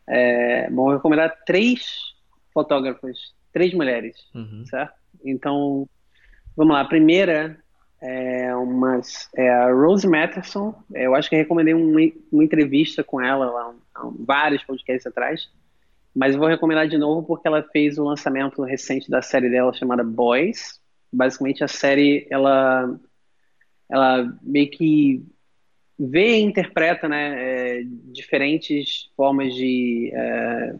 [0.09, 2.14] É, bom, vou recomendar três
[2.53, 4.64] fotógrafas, três mulheres, uhum.
[4.67, 4.95] certo?
[5.25, 5.89] Então,
[6.57, 6.81] vamos lá.
[6.81, 7.59] A primeira
[8.01, 10.75] é, umas, é a Rose Matterson.
[10.95, 12.01] Eu acho que recomendei uma,
[12.31, 15.49] uma entrevista com ela lá, há vários podcasts atrás.
[16.14, 19.73] Mas eu vou recomendar de novo porque ela fez o lançamento recente da série dela
[19.73, 20.81] chamada Boys.
[21.12, 22.99] Basicamente, a série ela
[23.89, 25.24] ela meio que
[25.99, 27.34] vê e interpreta né,
[27.78, 27.82] é,
[28.12, 30.74] diferentes formas de, é,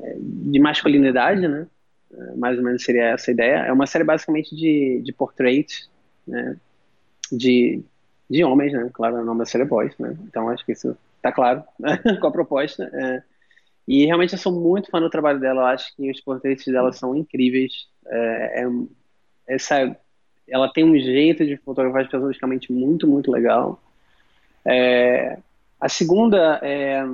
[0.00, 1.66] é de masculinidade, né?
[2.12, 3.56] É, mais ou menos seria essa a ideia.
[3.66, 5.88] É uma série basicamente de, de portraits,
[6.26, 6.56] né?
[7.30, 7.82] De,
[8.28, 8.90] de homens, né?
[8.92, 10.16] Claro, o nome da série é Boys, né?
[10.26, 11.62] Então acho que isso tá claro
[12.20, 12.90] com a proposta.
[12.92, 13.22] É.
[13.86, 15.62] E realmente eu sou muito fã do trabalho dela.
[15.62, 17.88] Eu acho que os portraits dela são incríveis.
[18.06, 18.66] É, é,
[19.46, 19.96] essa,
[20.48, 23.80] ela tem um jeito de fotografar especificamente muito, muito legal.
[24.64, 25.38] É,
[25.80, 27.04] a segunda é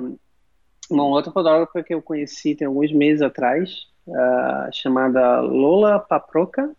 [0.89, 6.71] uma outra fotógrafa que eu conheci tem alguns meses atrás, uh, chamada Lola Paproca.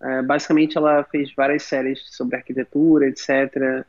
[0.00, 3.84] Uh, basicamente, ela fez várias séries sobre arquitetura, etc.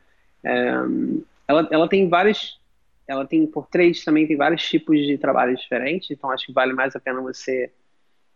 [0.45, 2.59] Um, ela, ela tem vários,
[3.07, 6.95] ela tem portreitos também, tem vários tipos de trabalhos diferentes, então acho que vale mais
[6.95, 7.71] a pena você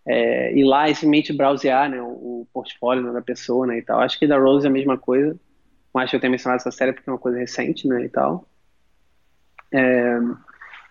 [0.08, 2.06] é, ir lá e simplesmente browsear né, o,
[2.42, 4.00] o portfólio né, da pessoa né, e tal.
[4.00, 5.38] Acho que da Rose é a mesma coisa,
[5.94, 8.48] mas eu tenho mencionado essa série porque é uma coisa recente né, e tal.
[9.72, 10.18] É,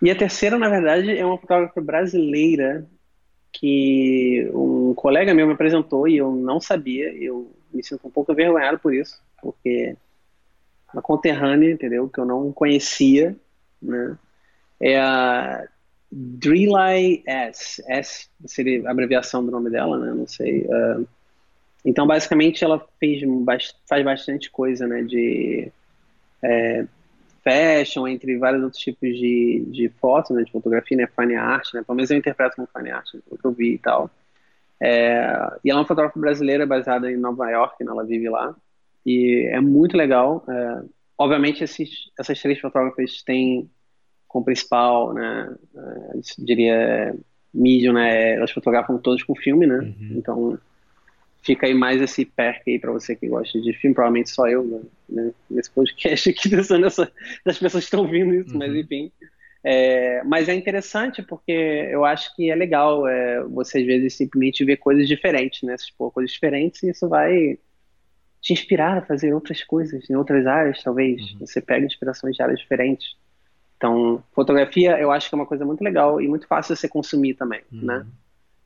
[0.03, 2.87] e a terceira, na verdade, é uma fotógrafa brasileira
[3.51, 7.11] que um colega meu me apresentou e eu não sabia.
[7.15, 9.97] Eu me sinto um pouco envergonhado por isso, porque
[10.93, 12.09] uma conterrânea, entendeu?
[12.09, 13.35] Que eu não conhecia,
[13.81, 14.19] né?
[14.79, 15.67] É a
[16.11, 17.83] Drelai S.
[17.89, 20.13] S seria a abreviação do nome dela, né?
[20.13, 20.63] Não sei.
[20.63, 21.07] Uh,
[21.85, 23.23] então, basicamente, ela fez,
[23.89, 25.03] faz bastante coisa, né?
[25.03, 25.71] De
[26.43, 26.87] é,
[27.47, 31.83] fashion, entre vários outros tipos de, de fotos, né, de fotografia, né, fine art, né,
[31.85, 34.11] pelo menos eu interpreto como fine art, o que eu vi e tal.
[34.81, 35.23] É,
[35.65, 38.55] e ela é uma fotógrafa brasileira baseada em Nova York, né, ela vive lá,
[39.05, 40.45] e é muito legal.
[40.49, 40.83] É,
[41.17, 43.71] obviamente, esses, essas três fotógrafas têm
[44.27, 47.15] como principal, né, é, diria,
[47.53, 50.15] medium, né, elas fotografam todos com filme, né, uhum.
[50.17, 50.59] então
[51.43, 54.65] fica aí mais esse perk aí para você que gosta de filme, provavelmente só eu,
[54.65, 57.11] né, né nesse podcast aqui, pensando nessa,
[57.45, 58.59] das pessoas que estão ouvindo isso, uhum.
[58.59, 59.13] mas enfim.
[59.69, 61.51] É, mas é interessante porque
[61.91, 65.75] eu acho que é legal é, você às vezes simplesmente ver coisas diferentes, né?
[65.75, 67.59] Expor coisas diferentes e isso vai
[68.41, 71.21] te inspirar a fazer outras coisas em outras áreas, talvez.
[71.33, 71.41] Uhum.
[71.41, 73.17] Você pega inspirações de áreas diferentes.
[73.77, 76.89] Então, fotografia eu acho que é uma coisa muito legal e muito fácil de você
[76.89, 77.83] consumir também, uhum.
[77.83, 78.07] né?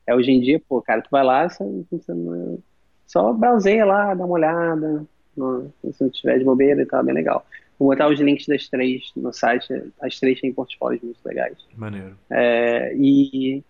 [0.07, 2.59] É hoje em dia, pô, cara, tu vai lá, você, você não,
[3.05, 5.05] só browseia lá, dá uma olhada,
[5.35, 7.45] no, se não tiver de bobeira e tal, bem legal.
[7.77, 9.67] Vou botar os links das três no site,
[10.01, 11.57] as três têm portfólios muito legais.
[11.75, 12.17] Maneiro.
[12.29, 13.63] É, e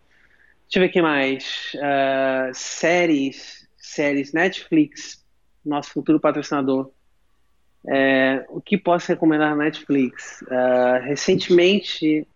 [0.64, 1.74] deixa eu ver o que mais.
[1.76, 5.26] Uh, séries, séries, Netflix,
[5.66, 6.92] nosso futuro patrocinador.
[7.88, 10.42] É, o que posso recomendar na Netflix?
[10.44, 12.28] Uh, recentemente,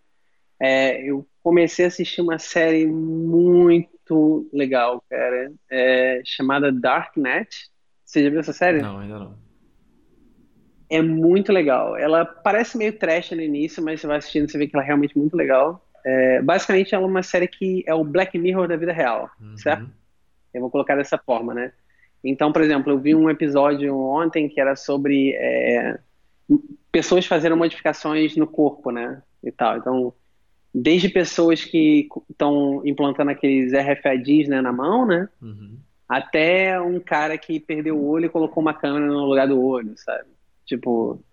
[0.59, 5.51] é, eu comecei a assistir uma série muito legal, cara.
[5.69, 7.69] É chamada Darknet.
[8.03, 8.81] Você já viu essa série?
[8.81, 9.37] Não, ainda não.
[10.89, 11.97] É muito legal.
[11.97, 14.87] Ela parece meio trash no início, mas você vai assistindo você vê que ela é
[14.87, 15.85] realmente muito legal.
[16.05, 19.57] É, basicamente, ela é uma série que é o Black Mirror da vida real, uhum.
[19.57, 19.89] certo?
[20.53, 21.73] Eu vou colocar dessa forma, né?
[22.25, 25.99] Então, por exemplo, eu vi um episódio ontem que era sobre é,
[26.91, 29.21] pessoas fazendo modificações no corpo, né?
[29.43, 29.77] E tal.
[29.77, 30.13] Então,
[30.73, 35.29] desde pessoas que estão implantando aqueles RFIDs né, na mão, né?
[35.41, 35.77] Uhum.
[36.09, 39.93] Até um cara que perdeu o olho e colocou uma câmera no lugar do olho,
[39.95, 40.29] sabe?
[40.65, 41.23] Tipo,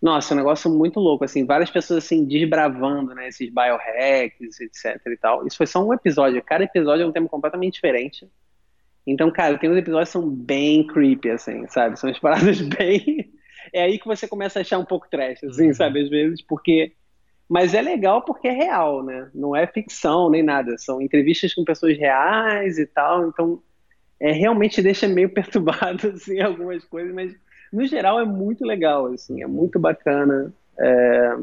[0.00, 5.00] nossa, é um negócio muito louco, assim, várias pessoas assim desbravando, né, esses biohacks, etc
[5.06, 5.46] e tal.
[5.46, 8.28] Isso foi só um episódio, cada episódio é um tema completamente diferente.
[9.10, 11.98] Então, cara, tem uns episódios que são bem creepy, assim, sabe?
[11.98, 13.32] São as paradas bem...
[13.70, 15.74] É aí que você começa a achar um pouco trash, assim, uhum.
[15.74, 16.00] sabe?
[16.00, 16.92] Às vezes, porque
[17.48, 19.30] mas é legal porque é real, né?
[19.34, 20.76] Não é ficção nem nada.
[20.76, 23.28] São entrevistas com pessoas reais e tal.
[23.28, 23.62] Então,
[24.20, 27.14] é, realmente deixa meio perturbado, assim, algumas coisas.
[27.14, 27.34] Mas,
[27.72, 29.42] no geral, é muito legal, assim.
[29.42, 30.52] É muito bacana.
[30.78, 31.36] É,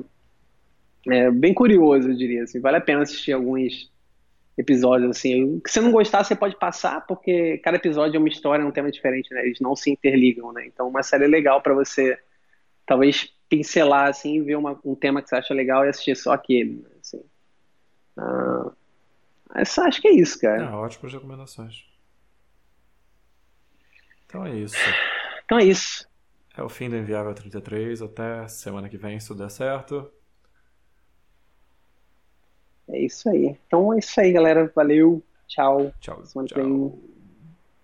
[1.10, 2.44] é bem curioso, eu diria.
[2.44, 2.60] Assim.
[2.60, 3.92] Vale a pena assistir alguns
[4.58, 5.62] episódios, assim.
[5.66, 8.72] Se você não gostar, você pode passar, porque cada episódio é uma história, é um
[8.72, 9.46] tema diferente, né?
[9.46, 10.66] Eles não se interligam, né?
[10.66, 12.18] Então, uma série legal para você,
[12.86, 16.82] talvez pincelar assim, ver uma, um tema que você acha legal e assistir só aquele.
[16.82, 17.24] Né, assim.
[18.18, 18.72] Ah,
[19.56, 20.64] essa, acho que é isso, cara.
[20.64, 21.86] É, ótimas recomendações.
[24.26, 24.78] Então é isso.
[25.46, 26.08] Então é isso.
[26.58, 28.02] É o fim do Enviável 33.
[28.02, 30.12] Até semana que vem, se tudo der certo.
[32.90, 33.58] É isso aí.
[33.68, 34.72] Então é isso aí, galera.
[34.76, 35.22] Valeu.
[35.48, 35.92] Tchau.
[36.00, 36.26] Tchau.
[36.26, 37.15] Semana tchau.